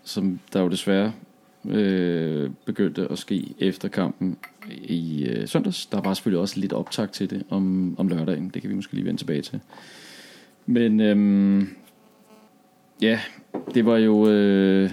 [0.03, 1.11] som der jo desværre
[1.65, 4.37] øh, begyndte at ske efter kampen
[4.71, 5.85] i øh, søndags.
[5.85, 8.49] Der var selvfølgelig også lidt optag til det om, om lørdagen.
[8.49, 9.59] Det kan vi måske lige vende tilbage til.
[10.65, 11.69] Men øhm,
[13.01, 13.19] ja,
[13.73, 14.29] det var jo...
[14.29, 14.91] Øh,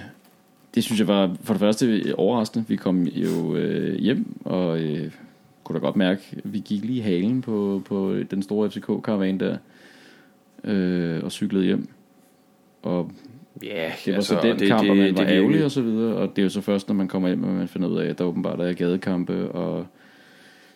[0.75, 2.69] det synes jeg var for det første overraskende.
[2.69, 5.11] Vi kom jo øh, hjem, og øh,
[5.64, 9.57] kunne da godt mærke, at vi gik lige halen på, på den store FCK-karavan der,
[10.64, 11.88] øh, og cyklede hjem.
[12.83, 13.11] Og
[13.62, 15.64] Ja, det var altså, så den det, kamp, det, og man det, var det ærgerlig
[15.64, 17.69] og så videre, og det er jo så først, når man kommer hjem, at man
[17.69, 19.87] finder ud af, at der åbenbart er gadekampe, og,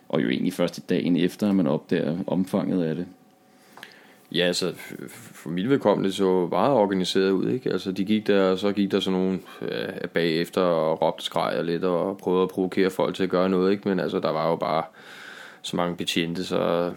[0.08, 3.06] og jo egentlig først i dagen efter, at man opdager omfanget af det.
[4.32, 4.72] Ja, altså
[5.10, 7.72] for mit vedkommende så meget organiseret ud, ikke?
[7.72, 11.62] Altså de gik der, og så gik der sådan nogle øh, bagefter og råbte skrejer
[11.62, 13.88] lidt og prøvede at provokere folk til at gøre noget, ikke?
[13.88, 14.82] Men altså der var jo bare
[15.62, 16.92] så mange betjente, så,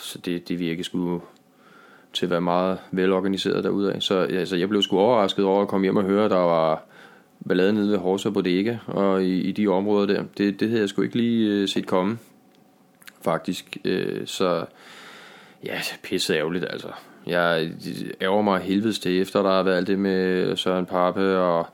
[0.00, 1.22] så det, det virkede sgu
[2.12, 4.00] til at være meget velorganiseret derudad.
[4.00, 6.82] Så altså, jeg blev sgu overrasket over at komme hjem og høre, at der var
[7.48, 10.24] ballade nede ved Horsa Bodega og i, i de områder der.
[10.38, 12.18] Det, det havde jeg sgu ikke lige øh, set komme,
[13.22, 13.76] faktisk.
[13.84, 14.64] Øh, så
[15.64, 16.88] Ja, pisse ærgerligt altså.
[17.26, 17.70] Jeg
[18.22, 21.66] ærger mig helvedes til, efter der har været alt det med Søren Pape og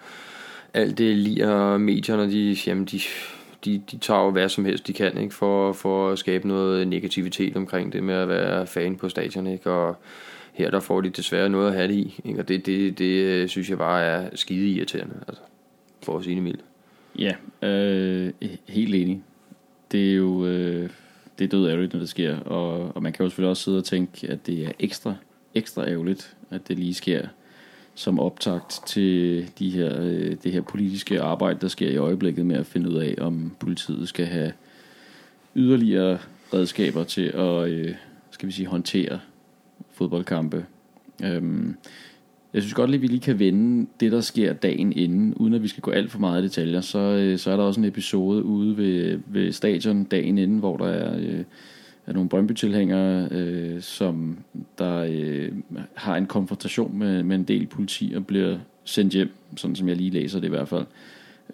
[0.75, 3.01] alt det lige medierne, de, jamen de,
[3.65, 6.89] de, de tager jo hvad som helst de kan, ikke, for, for at skabe noget
[6.89, 9.97] negativitet omkring det med at være fan på stadion, ikke, og
[10.53, 13.25] her der får de desværre noget at have det i, ikke, og det, det, det
[13.25, 15.43] øh, synes jeg bare er skide irriterende, altså,
[16.03, 16.61] for at sige det mildt.
[17.19, 18.33] Ja, øh,
[18.69, 19.23] helt enig.
[19.93, 20.91] Det er jo øh,
[21.39, 23.79] det er død ærgerligt, når det sker, og, og man kan jo selvfølgelig også sidde
[23.79, 25.15] og tænke, at det er ekstra,
[25.55, 27.27] ekstra ærgerligt, at det lige sker
[27.95, 32.57] som optakt til de her, øh, det her politiske arbejde, der sker i øjeblikket med
[32.57, 34.53] at finde ud af, om politiet skal have
[35.57, 36.19] yderligere
[36.55, 37.95] redskaber til at, øh,
[38.31, 39.21] skal vi sige, håndtere
[39.93, 40.67] fodboldkampe.
[41.25, 41.77] Øhm,
[42.55, 45.63] jeg synes godt lige, vi lige kan vende det, der sker dagen inden, uden at
[45.63, 46.81] vi skal gå alt for meget i detaljer.
[46.81, 50.77] Så, øh, så er der også en episode ude ved, ved stadion dagen inden, hvor
[50.77, 51.45] der er, øh,
[52.07, 54.39] er nogle Brøndby-tilhængere, øh, som
[54.79, 55.53] der øh,
[55.95, 59.97] har en konfrontation med, med en del politi og bliver sendt hjem, sådan som jeg
[59.97, 60.85] lige læser det i hvert fald,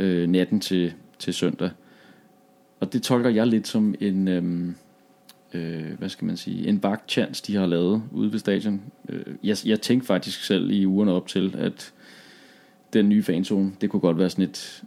[0.01, 1.71] øh, natten til, til søndag.
[2.81, 4.29] Og det tolker jeg lidt som en...
[4.29, 4.73] Øh,
[5.55, 8.83] øh, hvad skal man sige, en bagchance, de har lavet ude ved stadion.
[9.09, 11.93] Øh, jeg, jeg tænkte faktisk selv i ugerne op til, at
[12.93, 14.83] den nye fanzone, det kunne godt være sådan et,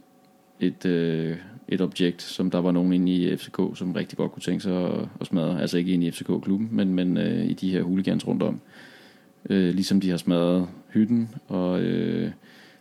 [0.60, 1.36] et, øh,
[1.68, 4.84] et objekt, som der var nogen inde i FCK, som rigtig godt kunne tænke sig
[4.84, 5.60] at, at smadre.
[5.60, 8.60] Altså ikke inde i FCK-klubben, men, men øh, i de her hooligans rundt om.
[9.50, 12.30] Øh, ligesom de har smadret hytten, og øh,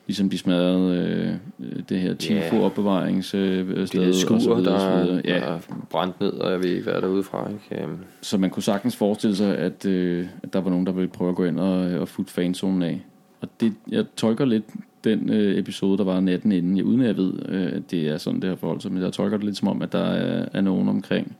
[0.08, 3.40] ligesom de smadrede øh, det her Tifo-opbevaringssted.
[3.40, 5.22] Øh, Det er skuer, videre, der, videre.
[5.26, 5.38] ja.
[5.38, 7.50] er brændt ned, og jeg ved ikke, hvad der er udefra.
[7.50, 7.84] Ikke?
[7.84, 11.08] Øhm, Så man kunne sagtens forestille sig, at, øh, at der var nogen, der ville
[11.08, 13.02] prøve at gå ind og, og futte fanzonen af.
[13.42, 14.64] Og det, jeg tolker lidt
[15.04, 18.08] den øh, episode, der var natten inden, jeg, uden at jeg ved, øh, at det
[18.08, 20.00] er sådan, det her forhold sig, men jeg tolker det lidt som om, at der
[20.04, 21.36] er, er nogen omkring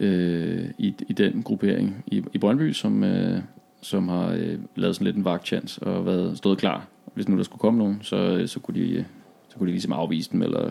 [0.00, 3.38] øh, i, i den gruppering i, i Brøndby, som, øh,
[3.82, 6.86] som har øh, lavet sådan lidt en vagtchance og været stået klar.
[7.14, 9.04] Hvis nu der skulle komme nogen, så, øh, så, kunne de, øh,
[9.48, 10.70] så kunne de ligesom afvise dem, eller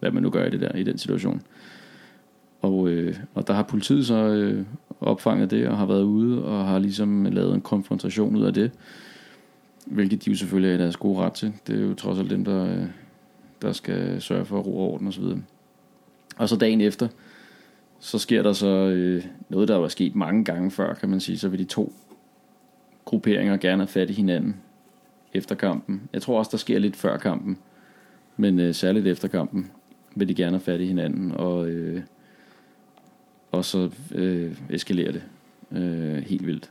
[0.00, 1.42] hvad man nu gør i det der, i den situation.
[2.62, 4.64] Og, øh, og der har politiet så øh,
[5.00, 8.70] opfanget det og har været ude og har ligesom lavet en konfrontation ud af det.
[9.86, 11.52] Hvilket de jo selvfølgelig er i deres gode ret til.
[11.66, 12.86] Det er jo trods alt dem, der, øh,
[13.62, 15.24] der skal sørge for ro og orden osv.
[15.24, 15.38] Og,
[16.36, 17.08] og så dagen efter,
[18.00, 21.38] så sker der så øh, noget, der var sket mange gange før, kan man sige.
[21.38, 21.92] Så vil de to
[23.04, 24.56] grupperinger gerne have fat i hinanden
[25.34, 26.02] efter kampen.
[26.12, 27.58] Jeg tror også, der sker lidt før kampen,
[28.36, 29.70] men øh, særligt efter kampen
[30.14, 32.02] vil de gerne have fat i hinanden, og, øh,
[33.52, 35.22] og så øh, eskalerer det
[35.72, 36.70] øh, helt vildt.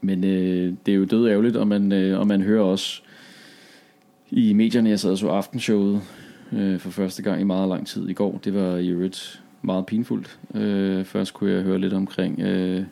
[0.00, 3.02] Men øh, det er jo død ærgerligt, og man, øh, og man hører også
[4.30, 6.02] i medierne, jeg sad og så aftenshowet
[6.52, 8.40] øh, for første gang i meget lang tid i går.
[8.44, 10.38] Det var i øvrigt meget pinfuldt.
[10.54, 12.84] Øh, først kunne jeg høre lidt omkring øh,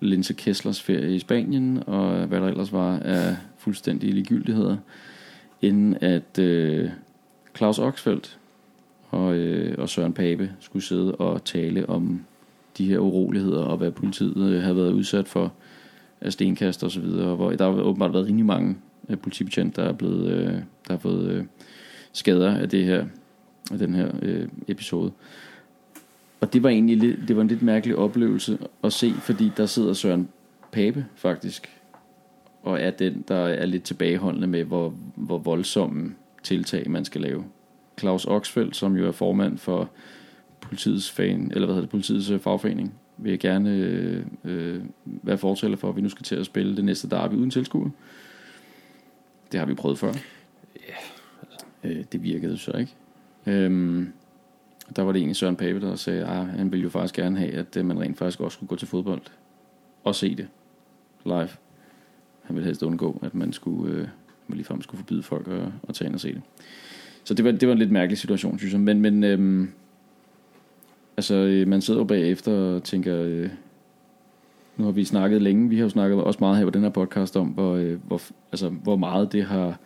[0.00, 4.76] Linse Kesslers ferie i Spanien, og hvad der ellers var af fuldstændige ligegyldigheder,
[5.62, 6.90] inden at øh,
[7.56, 8.38] Claus Oxfeldt
[9.10, 12.24] og, øh, og Søren Pape skulle sidde og tale om
[12.78, 15.52] de her uroligheder, og hvad politiet øh, havde været udsat for
[16.20, 18.76] af stenkast og så videre, hvor der har åbenbart været rimelig mange
[19.08, 20.52] øh, politibetjente, der er blevet, øh,
[20.88, 21.44] der har fået øh,
[22.12, 23.06] skader af det her,
[23.72, 25.12] af den her øh, episode.
[26.42, 29.92] Og det var egentlig det var en lidt mærkelig oplevelse at se, fordi der sidder
[29.92, 30.28] Søren
[30.72, 31.80] Pape faktisk,
[32.62, 37.44] og er den, der er lidt tilbageholdende med, hvor, hvor voldsomme tiltag man skal lave.
[38.00, 39.90] Claus Oxfeldt, som jo er formand for
[40.60, 45.38] politiets, fan, eller hvad hedder det, politiets øh, fagforening, vil jeg gerne øh, øh, være
[45.38, 47.90] fortæller for, at vi nu skal til at spille det næste derby uden tilskuer.
[49.52, 50.12] Det har vi prøvet før.
[50.88, 50.94] Ja,
[51.84, 52.94] Øh, det virkede så ikke.
[53.46, 54.12] Øhm,
[54.96, 57.52] der var det egentlig Søren Pape, der sagde, at han ville jo faktisk gerne have,
[57.52, 59.22] at øh, man rent faktisk også skulle gå til fodbold
[60.04, 60.48] og se det
[61.24, 61.48] live.
[62.42, 64.08] Han ville helst undgå, at man skulle, øh,
[64.48, 66.42] man ligefrem skulle forbyde folk at, at tage ind og se det.
[67.24, 68.80] Så det var, det var en lidt mærkelig situation, synes jeg.
[68.80, 69.70] Men, men øhm,
[71.16, 73.48] altså, øh, man sidder jo bagefter og tænker, øh,
[74.76, 76.90] nu har vi snakket længe, vi har jo snakket også meget her på den her
[76.90, 78.20] podcast om, hvor, øh, hvor,
[78.52, 79.78] altså, hvor meget det har,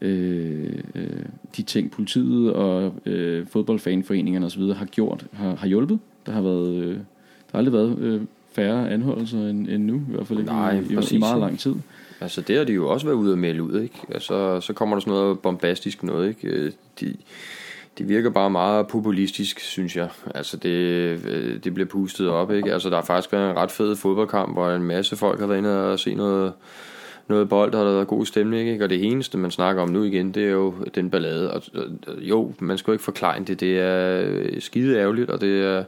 [0.00, 1.22] øh, øh,
[1.56, 4.62] de ting politiet og øh, fodboldfanforeningerne osv.
[4.62, 5.98] har gjort, har, har hjulpet.
[6.26, 8.20] Der har været, øh, der har aldrig været øh,
[8.52, 11.74] færre anholdelser end, end nu, i hvert fald ikke Nej, i, i, meget lang tid.
[12.20, 13.94] Altså det har de jo også været ude at melde ud, ikke?
[14.08, 16.48] Altså, så kommer der sådan noget bombastisk noget, ikke?
[16.48, 17.16] Øh, De,
[17.98, 20.08] det virker bare meget populistisk, synes jeg.
[20.34, 20.68] Altså det,
[21.26, 22.72] øh, det bliver pustet op, ikke?
[22.72, 25.58] Altså der har faktisk været en ret fed fodboldkamp, hvor en masse folk har været
[25.58, 26.52] inde og se noget,
[27.30, 28.84] noget bold, og der har været god stemning, ikke?
[28.84, 31.54] Og det eneste, man snakker om nu igen, det er jo den ballade.
[31.54, 31.84] Og, og
[32.18, 33.60] jo, man skal jo ikke forklare det.
[33.60, 35.84] Det er øh, skide ærgerligt, og det er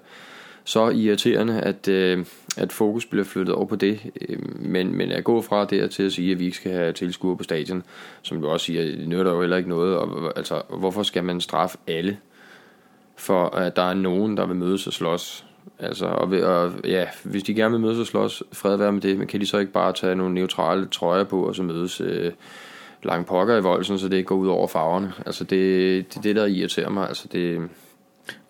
[0.64, 2.24] så irriterende, at, øh,
[2.56, 4.00] at fokus bliver flyttet over på det.
[4.28, 6.92] Øh, men, men at gå fra det til at sige, at vi ikke skal have
[6.92, 7.82] tilskuere på stadion,
[8.22, 9.96] som du også siger, det nytter jo heller ikke noget.
[9.96, 12.18] Og, altså, hvorfor skal man straffe alle,
[13.16, 15.46] for at der er nogen, der vil mødes og slås?
[15.78, 19.18] Altså, og, og ja, hvis de gerne vil mødes og slås, fred være med det,
[19.18, 22.32] men kan de så ikke bare tage nogle neutrale trøjer på, og så mødes øh,
[23.02, 25.12] langt pokker i voldsen, så det ikke går ud over farverne?
[25.26, 27.08] Altså, det, det er det, der irriterer mig.
[27.08, 27.68] Altså, det,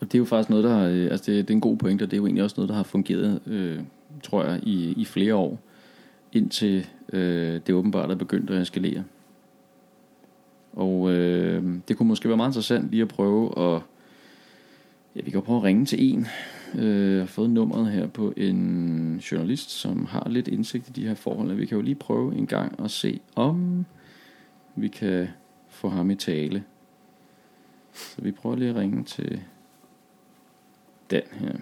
[0.01, 2.03] Og det er jo faktisk noget, der har, altså det, det er en god point,
[2.03, 3.79] og det er jo egentlig også noget, der har fungeret, øh,
[4.23, 5.59] tror jeg, i, i flere år,
[6.33, 9.05] indtil øh, det åbenbart er begyndt at eskalere.
[10.73, 13.83] Og øh, det kunne måske være meget interessant lige at prøve at,
[15.17, 16.27] ja, vi kan prøve at ringe til en.
[16.75, 21.07] Øh, jeg har fået nummeret her på en journalist, som har lidt indsigt i de
[21.07, 21.55] her forhold.
[21.55, 23.87] Vi kan jo lige prøve en gang at se, om
[24.77, 25.29] vi kan
[25.69, 26.65] få ham i tale.
[27.93, 29.43] Så vi prøver lige at ringe til
[31.11, 31.53] den her.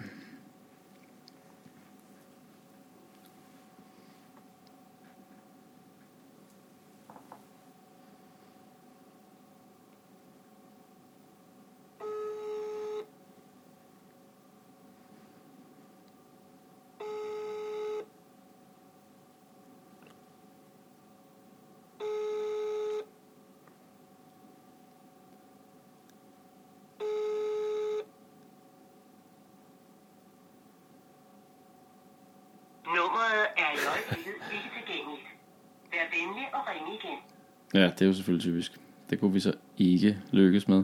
[32.95, 35.27] Nummeret er i øjeblikket ikke tilgængeligt.
[35.91, 37.19] Vær venlig og ring igen.
[37.73, 38.71] Ja, det er jo selvfølgelig typisk.
[39.09, 40.83] Det kunne vi så ikke lykkes med.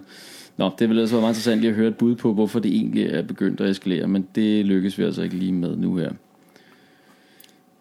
[0.57, 2.75] Nå, det ville altså være meget interessant lige at høre et bud på, hvorfor det
[2.75, 6.11] egentlig er begyndt at eskalere, men det lykkes vi altså ikke lige med nu her.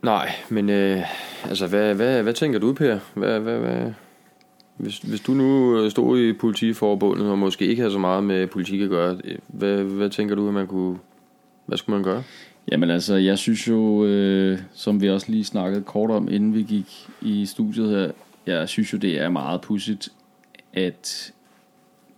[0.02, 1.02] Nej, men øh,
[1.44, 2.98] altså, hvad, hvad, hvad tænker du, Per?
[3.14, 3.92] Hvad, hvad, hvad?
[4.76, 8.46] Hvis, hvis du nu øh, stod i politiforbundet og måske ikke har så meget med
[8.46, 10.98] politik at gøre, øh, hvad, hvad tænker du, at man kunne...
[11.66, 12.22] Hvad skulle man gøre?
[12.72, 16.62] Jamen altså, jeg synes jo, øh, som vi også lige snakkede kort om, inden vi
[16.62, 18.10] gik i studiet her,
[18.46, 20.08] jeg synes jo, det er meget pudsigt,
[20.72, 21.32] at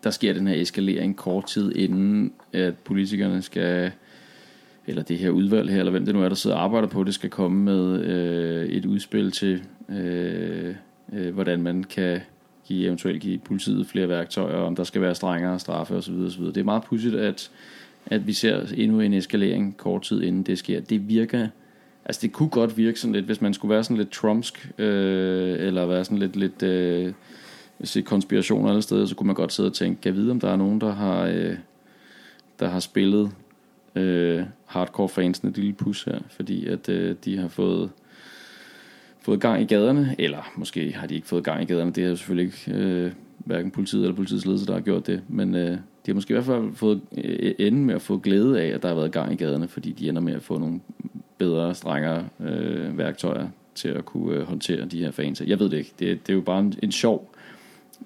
[0.05, 3.93] der sker den her eskalering kort tid inden, at politikerne skal,
[4.87, 7.05] eller det her udvalg her, eller hvem det nu er, der sidder og arbejder på
[7.05, 10.75] det, skal komme med øh, et udspil til, øh,
[11.13, 12.21] øh, hvordan man kan
[12.65, 16.15] give, eventuelt give politiet flere værktøjer, om der skal være strengere straffe osv.
[16.15, 16.45] osv.
[16.45, 17.51] Det er meget pudsigt, at
[18.11, 20.81] at vi ser endnu en eskalering kort tid inden det sker.
[20.81, 21.49] Det virker,
[22.09, 25.67] altså det kunne godt virke sådan lidt, hvis man skulle være sådan lidt trumpsk, øh,
[25.67, 27.13] eller være sådan lidt, lidt øh,
[27.85, 30.41] se konspirationer alle steder, så kunne man godt sidde og tænke, kan jeg vide, om
[30.41, 31.57] der er nogen, der har, øh,
[32.61, 33.31] der har spillet
[33.95, 37.91] øh, hardcore fansen et lille pus her, fordi at øh, de har fået
[39.21, 42.09] fået gang i gaderne, eller måske har de ikke fået gang i gaderne, det er
[42.09, 45.71] jo selvfølgelig ikke øh, hverken politiet eller politiets ledelse, der har gjort det, men øh,
[45.71, 48.83] de har måske i hvert fald fået øh, enden med at få glæde af, at
[48.83, 50.81] der har været gang i gaderne, fordi de ender med at få nogle
[51.39, 55.43] bedre, strengere øh, værktøjer til at kunne øh, håndtere de her fans.
[55.47, 55.93] Jeg ved det ikke.
[55.99, 57.31] Det, det er jo bare en, en sjov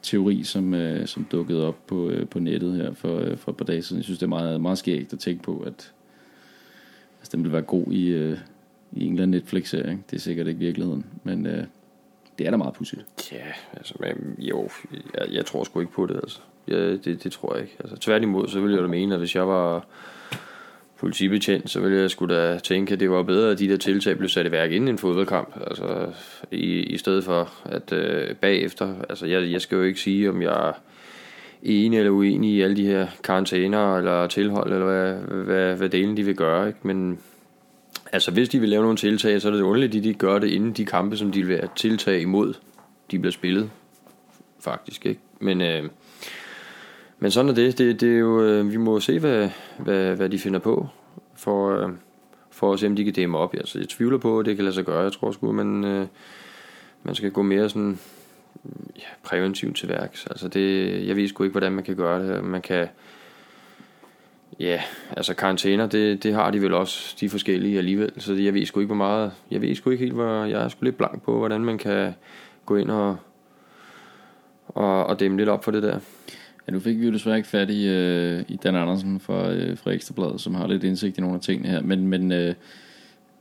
[0.03, 3.57] teori, som, øh, som dukkede op på, øh, på nettet her for, øh, for et
[3.57, 3.99] par dage siden.
[3.99, 5.92] Jeg synes, det er meget, meget skægt at tænke på, at
[7.21, 8.38] altså, den vil være god i, øh,
[8.92, 9.99] i en eller anden Netflix-serie.
[10.11, 11.64] Det er sikkert ikke virkeligheden, men øh,
[12.38, 13.33] det er da meget pudsigt.
[13.33, 14.68] Ja, altså, men, jo,
[15.14, 16.40] jeg, jeg tror sgu ikke på det, altså.
[16.68, 17.77] Ja, det, det tror jeg ikke.
[17.81, 19.87] Altså, tværtimod, så ville jeg da mene, at hvis jeg var
[21.03, 24.17] politibetjent, så ville jeg skulle da tænke, at det var bedre, at de der tiltag
[24.17, 25.57] blev sat i værk inden en fodboldkamp.
[25.67, 26.07] Altså,
[26.51, 30.43] i, i stedet for, at øh, bagefter, altså, jeg, jeg skal jo ikke sige, om
[30.43, 30.73] jeg er
[31.62, 36.17] enig eller uenig i alle de her karantæner eller tilhold, eller hvad, hvad, hvad delen
[36.17, 36.79] de vil gøre, ikke?
[36.83, 37.19] Men
[38.12, 40.49] altså, hvis de vil lave nogle tiltag, så er det underligt, at de gør det
[40.49, 42.55] inden de kampe, som de vil have tiltag imod,
[43.11, 43.71] de bliver spillet,
[44.61, 45.21] faktisk, ikke?
[45.41, 45.83] Men, øh,
[47.22, 47.78] men sådan er det.
[47.78, 50.88] det, det er jo, øh, vi må se, hvad, hvad, hvad de finder på,
[51.35, 51.90] for, øh,
[52.50, 53.54] for at se, om de kan dæmme op.
[53.54, 55.02] Altså, jeg tvivler på, at det kan lade sig gøre.
[55.02, 56.06] Jeg tror sgu, man, øh,
[57.02, 57.98] man skal gå mere sådan
[58.96, 60.26] ja, præventivt til værks.
[60.26, 62.44] Altså det, jeg ved sgu ikke, hvordan man kan gøre det.
[62.44, 62.88] Man kan,
[64.61, 68.66] Ja, altså karantæner, det, det har de vel også, de forskellige alligevel, så jeg ved
[68.66, 71.22] sgu ikke, hvor meget, jeg ved sgu ikke helt, hvor, jeg er sgu lidt blank
[71.22, 72.14] på, hvordan man kan
[72.66, 73.16] gå ind og,
[74.68, 75.98] og, og dæmme lidt op for det der.
[76.66, 79.79] Ja, nu fik vi jo desværre ikke fat i, øh, i Dan Andersen fra, øh,
[79.79, 82.55] fra Ekstrabladet, som har lidt indsigt i nogle af tingene her, men, men øh,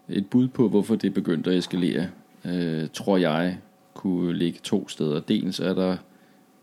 [0.10, 2.07] et bud på, hvorfor det begyndte at eskalere,
[2.45, 3.57] øh, tror jeg,
[3.93, 5.19] kunne ligge to steder.
[5.19, 5.97] Dels er der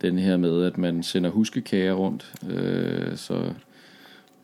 [0.01, 3.53] den her med, at man sender huskekager rundt, øh, så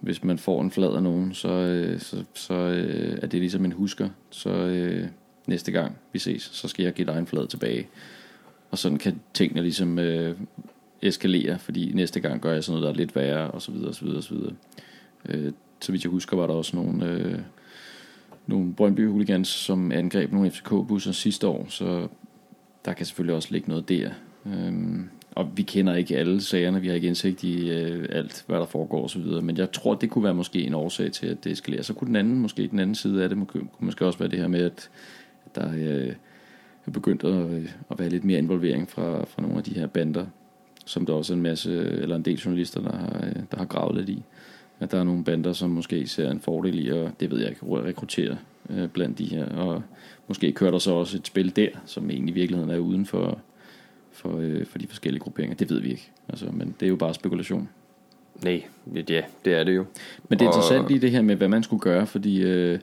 [0.01, 3.65] hvis man får en flad af nogen, så, øh, så, så øh, er det ligesom
[3.65, 4.09] en husker.
[4.31, 5.07] Så øh,
[5.47, 7.89] næste gang vi ses, så skal jeg give dig en flad tilbage.
[8.71, 10.37] Og sådan kan tingene ligesom øh,
[11.05, 13.89] eskalere, fordi næste gang gør jeg sådan noget, der er lidt værre, og så videre,
[13.89, 14.53] og så videre, og så videre.
[15.29, 17.39] Øh, så vidt jeg husker, var der også nogle, øh,
[18.47, 22.09] nogle Brøndby hooligans, som angreb nogle FCK-busser sidste år, så
[22.85, 24.11] der kan selvfølgelig også ligge noget der.
[24.47, 25.01] Øh,
[25.35, 28.67] og vi kender ikke alle sagerne, vi har ikke indsigt i øh, alt, hvad der
[28.67, 31.83] foregår osv., men jeg tror, det kunne være måske en årsag til, at det eskalerer.
[31.83, 34.39] Så kunne den anden, måske den anden side af det, kunne måske også være det
[34.39, 34.91] her med, at
[35.55, 36.13] der øh,
[36.87, 39.87] er begyndt at, øh, at være lidt mere involvering fra, fra nogle af de her
[39.87, 40.27] bander,
[40.85, 43.65] som der også er en masse, eller en del journalister, der har, øh, der har
[43.65, 44.23] gravet lidt i.
[44.81, 47.49] At der er nogle bander, som måske ser en fordel i, og det ved jeg
[47.49, 48.37] ikke, at rekruttere
[48.71, 49.47] øh, blandt de her.
[49.47, 49.83] Og
[50.29, 53.39] måske kører der så også et spil der, som egentlig i virkeligheden er uden for,
[54.13, 55.57] for, øh, for de forskellige grupperinger.
[55.57, 56.11] Det ved vi ikke.
[56.29, 57.69] Altså, men det er jo bare spekulation.
[58.43, 59.85] Nej, ja, det er det jo.
[60.29, 62.79] Men det er interessant i det her med, hvad man skulle gøre, fordi øh,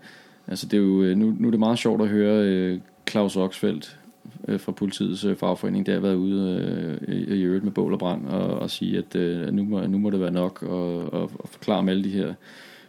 [0.47, 3.99] altså det er jo, nu, nu er det meget sjovt at høre øh, Claus Oxfeldt
[4.47, 6.61] øh, fra politiets øh, fagforening, der har været ude
[7.07, 9.81] øh, i, i øvrigt med bål og brand, og, og sige, at øh, nu, må,
[9.81, 12.33] nu må det være nok, og, og, og forklare om alle de her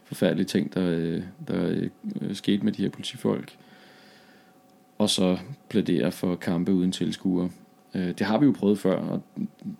[0.04, 1.88] forfærdelige ting, der, øh, der
[2.20, 3.56] øh, skete med de her politifolk.
[4.98, 7.50] Og så plædere for kampe uden tilskuere.
[7.94, 9.22] Øh, det har vi jo prøvet før, og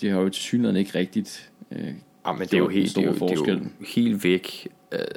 [0.01, 1.95] det har jo til synligheden ikke rigtigt øh,
[2.27, 3.59] Ja, men det er jo helt, det er jo, det er jo
[3.95, 4.69] helt væk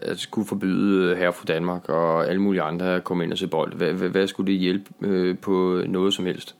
[0.01, 3.47] at skulle forbyde her fra Danmark og alle mulige andre at komme ind og se
[3.47, 3.73] bold.
[3.73, 6.55] Hvad, hvad, hvad skulle det hjælpe øh, på noget som helst?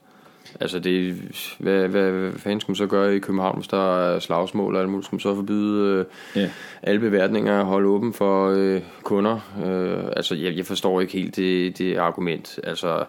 [0.60, 1.14] Altså, det,
[1.58, 4.80] hvad, hvad, hvad fanden skulle man så gøre i København, hvis der er slagsmål eller
[4.80, 5.06] alt muligt?
[5.06, 6.50] Skulle man så forbyde øh, ja.
[6.82, 9.34] alle beværtninger at holde åben for øh, kunder?
[9.66, 12.60] Øh, altså, jeg, jeg forstår ikke helt det, det argument.
[12.64, 13.04] Altså,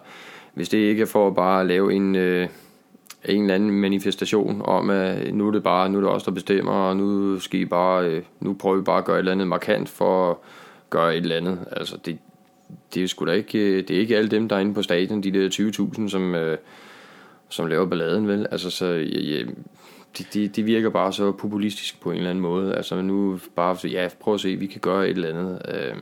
[0.54, 2.14] hvis det ikke er for at bare lave en...
[2.14, 2.48] Øh,
[3.24, 6.30] en eller anden manifestation om, at nu er det bare, nu er det os, der
[6.30, 9.32] bestemmer, og nu skal I bare, øh, nu prøver vi bare at gøre et eller
[9.32, 10.36] andet markant for at
[10.90, 11.58] gøre et eller andet.
[11.72, 12.18] Altså, det,
[12.94, 14.82] det er sgu da ikke, øh, det er ikke alle dem, der er inde på
[14.82, 15.48] stadion, de der
[16.00, 16.58] 20.000, som, øh,
[17.48, 18.46] som laver balladen, vel?
[18.50, 19.42] Altså, så, ja,
[20.18, 22.74] det, det, det virker bare så populistisk på en eller anden måde.
[22.74, 25.62] Altså, nu bare, ja, prøv at se, vi kan gøre et eller andet.
[25.68, 25.96] Øh,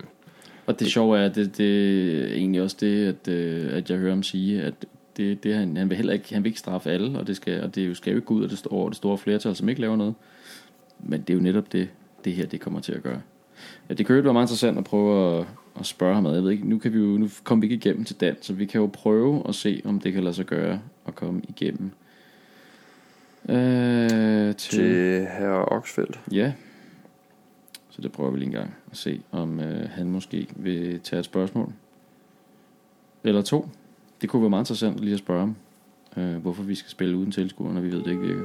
[0.67, 3.29] og det sjove er, det, det er egentlig også det, at,
[3.73, 4.75] at jeg hører ham sige, at
[5.17, 7.63] det, det han, han vil heller ikke, han vil ikke straffe alle, og det skal,
[7.63, 9.81] og det skal jo ikke gå ud af det store, det store flertal, som ikke
[9.81, 10.15] laver noget.
[10.99, 11.89] Men det er jo netop det,
[12.25, 13.21] det her det kommer til at gøre.
[13.89, 15.47] Ja, det kan jo være meget interessant at prøve at,
[15.81, 16.35] at spørge ham ad.
[16.35, 18.53] Jeg ved ikke, nu, kan vi jo, nu kommer vi ikke igennem til Dan, så
[18.53, 21.91] vi kan jo prøve at se, om det kan lade sig gøre at komme igennem.
[23.49, 26.21] Øh, til, til herre Oxfeldt.
[26.33, 26.53] Ja.
[27.91, 31.21] Så det prøver vi lige en gang at se, om øh, han måske vil tage
[31.21, 31.73] et spørgsmål.
[33.25, 33.69] Eller to.
[34.21, 35.57] Det kunne være meget interessant lige at spørge om,
[36.17, 38.45] øh, hvorfor vi skal spille uden tilskuer, når vi ved, det ikke virker.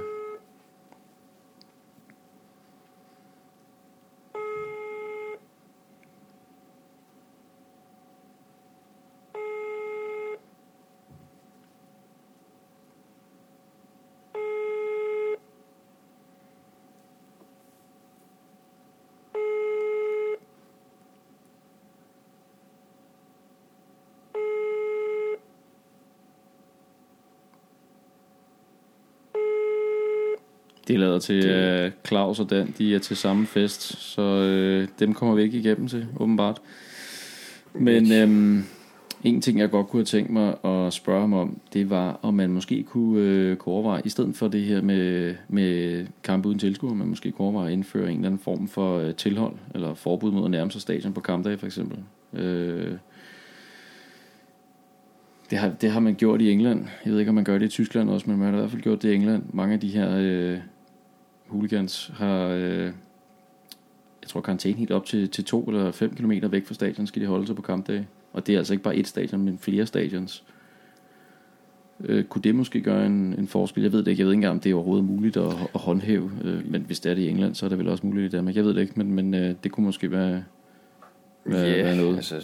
[30.90, 31.85] De lader til det...
[31.85, 35.57] uh, Claus og Dan, de er til samme fest, så uh, dem kommer vi ikke
[35.57, 36.61] igennem til, åbenbart.
[37.73, 38.63] Men um,
[39.23, 42.33] en ting, jeg godt kunne have tænkt mig at spørge ham om, det var, om
[42.33, 46.59] man måske kunne, uh, kunne overveje, i stedet for det her med, med kampe uden
[46.59, 49.93] tilskuer, man måske kunne overveje at indføre en eller anden form for uh, tilhold, eller
[49.93, 51.97] forbud mod at nærme sig stadion på kampdage for eksempel.
[52.33, 52.97] Uh,
[55.49, 56.85] det har, det har man gjort i England.
[57.05, 58.71] Jeg ved ikke, om man gør det i Tyskland også, men man har i hvert
[58.71, 59.43] fald gjort det i England.
[59.53, 60.57] Mange af de her øh,
[61.51, 62.85] hooligans har, øh,
[64.21, 67.21] jeg tror, karantæne helt op til, til to eller fem kilometer væk fra stadion, skal
[67.21, 68.07] de holde sig på kampdag.
[68.33, 70.43] Og det er altså ikke bare et stadion, men flere stadions.
[72.03, 73.83] Øh, kunne det måske gøre en, en forskel?
[73.83, 74.21] Jeg ved det ikke.
[74.21, 76.31] Jeg ved ikke engang, om det er overhovedet muligt at, at håndhæve.
[76.43, 78.35] Øh, men hvis det er det i England, så er det vel også muligt i
[78.35, 78.55] Danmark.
[78.55, 80.43] Jeg ved det ikke, men, men øh, det kunne måske være,
[81.45, 82.15] være, yeah, være noget.
[82.15, 82.35] Altså,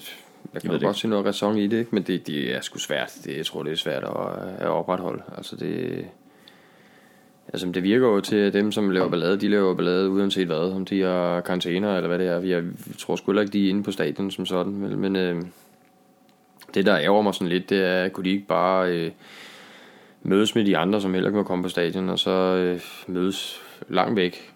[0.53, 1.89] jeg kan jeg godt se noget ræson i det, ikke?
[1.91, 3.17] men det, det er sgu svært.
[3.25, 5.23] Det, jeg tror, det er svært at, at opretholde.
[5.37, 6.05] Altså det,
[7.53, 10.71] Altså, det virker jo til, at dem, som laver ballade, de laver ballade uanset hvad.
[10.71, 12.39] Om de har karantæner eller hvad det er.
[12.39, 12.63] Jeg
[12.99, 14.73] tror sgu heller ikke, de er inde på stadion som sådan.
[14.73, 15.41] Men, men øh,
[16.73, 19.11] det, der ærger mig sådan lidt, det er, kunne de ikke bare øh,
[20.23, 23.61] mødes med de andre, som heller ikke må komme på stadion, og så øh, mødes
[23.89, 24.53] langt væk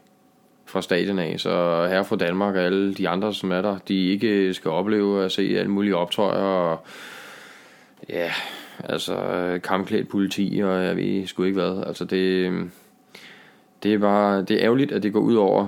[0.65, 1.39] fra stadion af.
[1.39, 5.25] Så her fra Danmark og alle de andre, som er der, de ikke skal opleve
[5.25, 6.85] at se alle mulige optøjer og
[8.09, 8.31] ja,
[8.84, 11.84] altså øh, kampklædt politi, og jeg ved sgu ikke hvad.
[11.88, 12.65] Altså det, øh,
[13.84, 15.67] det er bare, det er ærgerligt, at det går ud over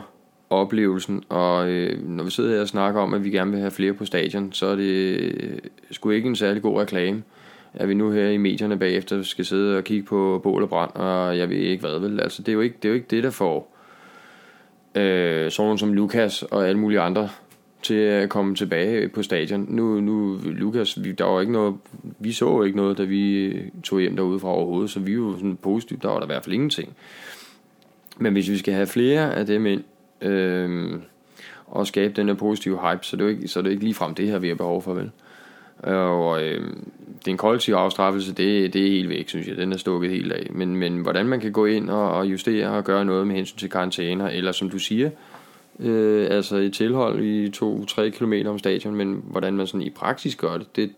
[0.49, 3.71] oplevelsen, og øh, når vi sidder her og snakker om, at vi gerne vil have
[3.71, 5.57] flere på stadion, så er det øh,
[5.91, 7.23] sgu ikke en særlig god reklame,
[7.73, 10.91] at vi nu her i medierne bagefter skal sidde og kigge på bål og brand,
[10.95, 12.19] og jeg ved ikke hvad, vel?
[12.19, 13.77] Altså det er jo ikke det, er jo ikke det der får
[14.95, 17.29] øh, sådan nogen som Lukas og alle mulige andre
[17.83, 19.65] til at komme tilbage på stadion.
[19.69, 21.75] Nu, nu Lukas, vi, der var ikke noget,
[22.19, 23.53] vi så ikke noget, da vi
[23.83, 26.27] tog hjem derude fra overhovedet, så vi var jo sådan positivt, der var der i
[26.27, 26.93] hvert fald ingenting.
[28.17, 29.83] Men hvis vi skal have flere af dem ind,
[30.21, 30.91] øh,
[31.67, 33.83] og skabe den her positive hype, så det er jo ikke, så det er ikke
[33.83, 35.11] ligefrem det her, vi har behov for, vel?
[35.83, 36.73] Og øh,
[37.25, 39.57] det kollektive afstraffelse, det, det er helt væk, synes jeg.
[39.57, 40.47] Den er stukket helt af.
[40.51, 43.57] Men, men hvordan man kan gå ind og, og justere og gøre noget med hensyn
[43.57, 45.32] til karantæner, eller som du siger, øh,
[45.79, 50.35] øh, altså i tilhold i 2-3 km om stadion, men hvordan man sådan i praksis
[50.35, 50.93] gør det, det,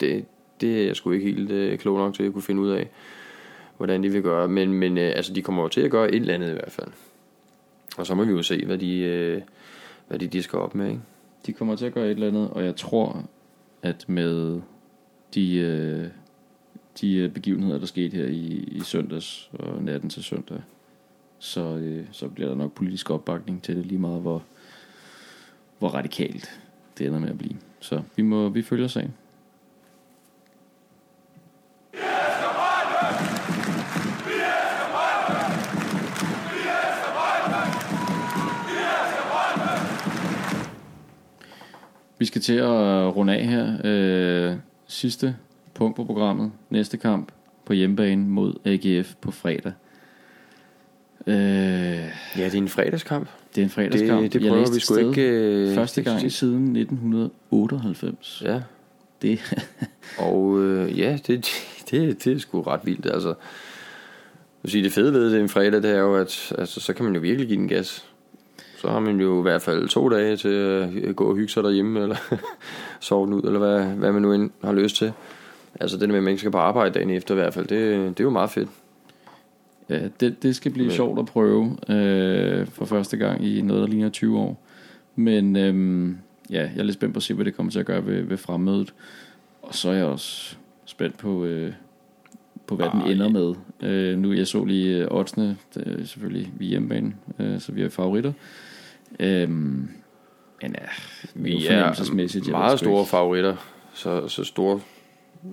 [0.00, 0.24] det,
[0.60, 2.90] det er jeg sgu ikke helt øh, klog nok til at kunne finde ud af,
[3.76, 4.48] hvordan de vil gøre.
[4.48, 6.72] Men, men øh, altså, de kommer jo til at gøre et eller andet i hvert
[6.72, 6.88] fald.
[7.96, 9.42] Og så må vi jo se, hvad de, øh,
[10.08, 11.00] hvad de disker op med, ikke?
[11.46, 13.24] De kommer til at gøre et eller andet, og jeg tror,
[13.82, 14.60] at med
[15.34, 16.08] de, øh,
[17.00, 20.60] de øh, begivenheder, der skete her i, i søndags og natten til søndag,
[21.44, 24.42] så, øh, så bliver der nok politisk opbakning til det lige meget, hvor,
[25.78, 26.60] hvor radikalt
[26.98, 27.56] det ender med at blive.
[27.80, 29.14] Så vi må vi følger sagen.
[42.18, 43.76] Vi skal til at runde af her.
[43.84, 45.36] Øh, sidste
[45.74, 46.52] punkt på programmet.
[46.70, 47.32] Næste kamp
[47.64, 49.72] på hjemmebane mod AGF på fredag.
[51.26, 51.34] Øh,
[52.36, 53.28] Ja, det er en fredagskamp.
[53.54, 54.22] det er en fredagskamp.
[54.22, 55.22] Det, det Jeg prøver læste vi sgu ikke...
[55.30, 58.42] Øh, Første gang siden 1998.
[58.44, 58.60] Ja,
[59.22, 59.40] Det,
[60.18, 61.46] og øh, ja, det,
[61.90, 63.06] det, det er sgu ret vildt.
[63.06, 63.36] Altså, jeg
[64.62, 67.04] vil sige, det fede ved det en fredag, det er jo, at altså, så kan
[67.04, 68.04] man jo virkelig give den gas.
[68.78, 70.48] Så har man jo i hvert fald to dage til
[71.08, 72.16] at gå og hygge sig derhjemme, eller
[73.00, 75.12] sove den ud, eller hvad, hvad man nu end har lyst til.
[75.80, 77.66] Altså det der med, at man ikke skal på arbejde dagen efter i hvert fald,
[77.66, 78.68] det, det er jo meget fedt.
[80.20, 84.08] Det, det skal blive sjovt at prøve øh, for første gang i noget, der ligner
[84.08, 84.62] 20 år.
[85.16, 86.18] Men øhm,
[86.50, 88.22] ja, jeg er lidt spændt på at se, hvad det kommer til at gøre ved,
[88.22, 88.94] ved fremmødet.
[89.62, 91.72] Og så er jeg også spændt på, øh,
[92.66, 93.54] på hvad den Ah, ender med.
[93.90, 97.82] Øh, nu jeg så lige øh, oddsene, det er selvfølgelig vi hjemmebane, øh, så vi
[97.82, 98.32] er favoritter.
[99.20, 99.88] Øhm,
[100.62, 100.86] men ja,
[101.34, 103.56] Vi er meget store favoritter.
[103.94, 104.80] Så, så store,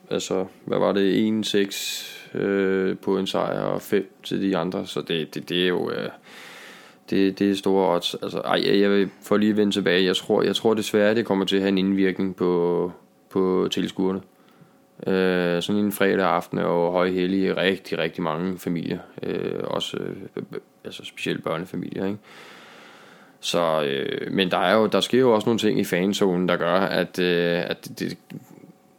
[0.10, 4.88] altså, hvad var det, 1-6 øh, på en sejr og 5 til de andre.
[4.88, 6.10] Så det, det, det er jo, øh,
[7.10, 8.16] det, det er store odds.
[8.22, 10.06] Altså, ej, jeg, jeg vil for lige at vende tilbage.
[10.06, 12.92] Jeg tror, jeg tror desværre, det kommer til at have en indvirkning på,
[13.30, 14.22] på tilskuerne.
[15.08, 19.00] Øh, sådan en fredag aften er jo rigtig, rigtig mange familier.
[19.24, 20.44] Øh, også øh,
[20.84, 22.20] altså specielt børnefamilier, ikke?
[23.40, 26.56] Så, øh, men der er jo, der sker jo også nogle ting i fanzonen, der
[26.56, 28.18] gør, at, øh, at det, det,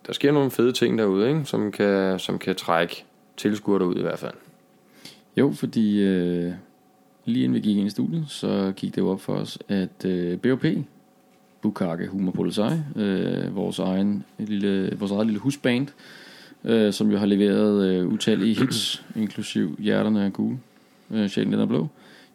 [0.06, 1.44] der sker nogle fede ting derude, ikke?
[1.44, 3.04] Som, kan, som kan trække
[3.36, 4.34] tilskuere ud i hvert fald.
[5.36, 6.52] Jo, fordi øh,
[7.24, 10.04] lige inden vi gik ind i studiet, så gik det jo op for os, at
[10.04, 10.64] øh, BOP,
[11.62, 15.88] Bukake Humor Polisai, øh, vores, egen lille, vores eget lille husband,
[16.64, 20.58] øh, som jo har leveret øh, utallige hits, inklusiv Hjerterne er gule,
[21.10, 21.88] øh, Sjælen er blå.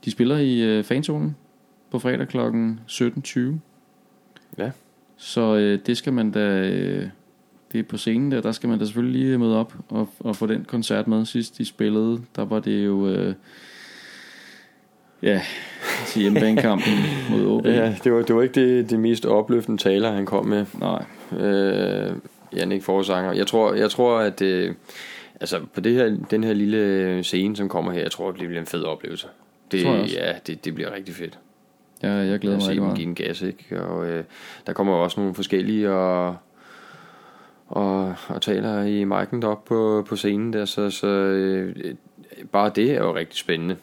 [0.06, 1.36] De spiller i øh, fanzonen
[1.92, 2.38] på fredag kl.
[2.38, 3.40] 17.20.
[4.58, 4.72] Ja.
[5.18, 6.70] Så øh, det skal man da...
[6.70, 7.10] Øh,
[7.72, 10.36] det er på scenen der, der skal man da selvfølgelig lige møde op og, og
[10.36, 11.26] få den koncert med.
[11.26, 13.08] Sidst de spillede, der var det jo...
[13.08, 13.34] Øh,
[15.22, 15.42] ja,
[16.08, 16.94] til hjemmebanekampen
[17.32, 17.66] mod OB.
[17.66, 20.66] Ja, det var, det var ikke det, det mest opløftende taler, han kom med.
[20.80, 22.16] Nej, Øh,
[22.56, 23.32] Jannik Forsanger.
[23.34, 24.74] Jeg tror, jeg tror at øh,
[25.42, 28.60] altså på det her, den her lille scene, som kommer her, jeg tror, det bliver
[28.60, 29.28] en fed oplevelse.
[29.72, 31.40] Det, ja, det, det bliver rigtig fedt.
[32.02, 32.98] jeg, jeg glæder at mig se rigtig dem meget.
[32.98, 33.82] give en gas, ikke?
[33.82, 34.24] Og øh,
[34.68, 36.36] der kommer også nogle forskellige og,
[37.68, 41.76] og, og taler i mic'en deroppe på, på scenen der, så, så øh,
[42.52, 43.76] bare det er jo rigtig spændende.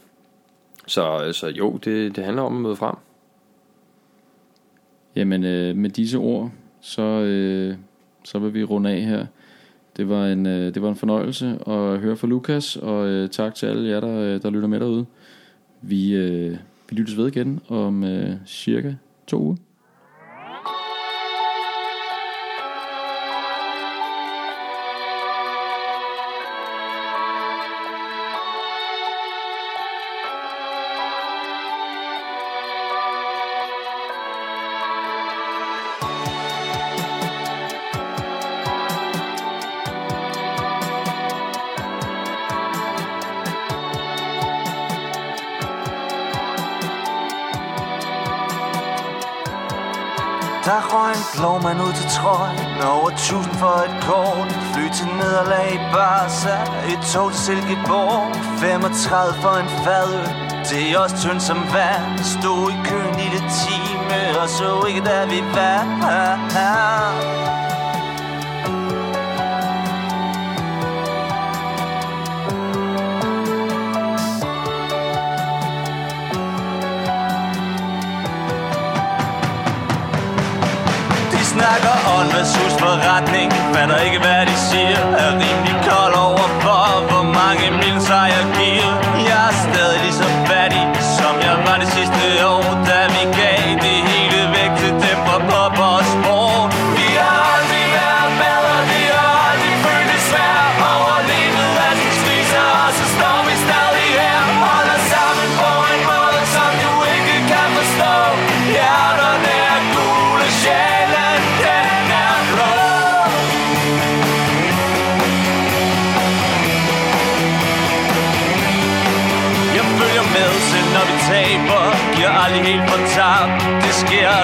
[0.87, 2.95] Så, så jo, det, det handler om at møde frem.
[5.17, 7.77] Jamen øh, med disse ord, så, øh,
[8.25, 9.27] så vil vi runde af her.
[9.97, 13.55] Det var en, øh, det var en fornøjelse at høre fra Lukas, og øh, tak
[13.55, 15.07] til alle jer, der, øh, der lytter med derude.
[15.83, 16.57] Vi, øh,
[16.91, 18.95] vi lyttes ved igen om øh, cirka
[19.27, 19.57] to uger.
[52.17, 54.51] trøjen Over tusind for et kort.
[54.73, 56.57] Fly til nederlag i Barca
[56.93, 58.23] Et tog til Silkeborg.
[58.61, 60.25] 35 for en fadøl
[60.71, 62.19] Det er også tynd som vand.
[62.35, 67.64] Stod i køen i det time Og så ikke der vi var
[83.15, 85.01] retningen Fatter ikke hvad de siger.
[85.23, 88.91] Er rimelig kold over for Hvor mange mil sig jeg giver.
[89.31, 90.14] Jeg er stadig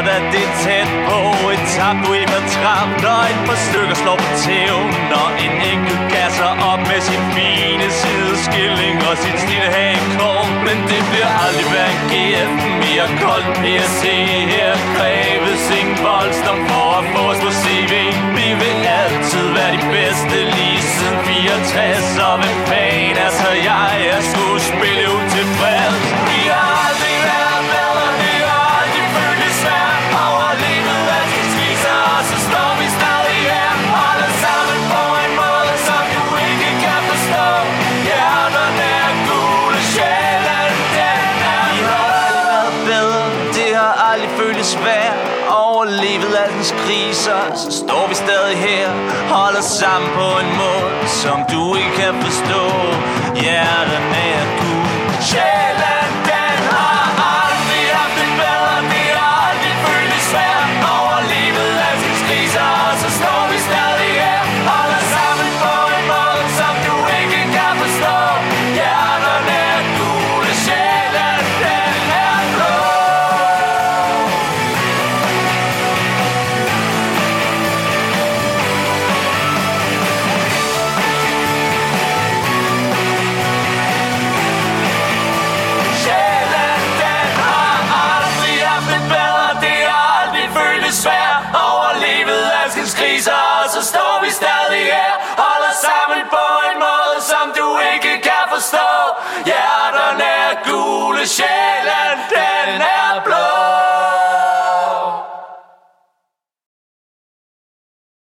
[0.00, 1.18] lørdag, det er tæt på
[1.54, 4.76] Et tabt rim trap, når et par stykker slår på tæv
[5.12, 10.42] Når en enkelt gasser op med sin fine sideskilling Og sit snille hagekår.
[10.66, 12.50] Men det bliver aldrig hver en GF
[12.82, 14.02] mere kold PSC
[14.54, 17.92] Her kræves ingen voldsom for at få os på CV
[18.38, 22.58] Vi vil altid være de bedste lige siden 64 Og hvem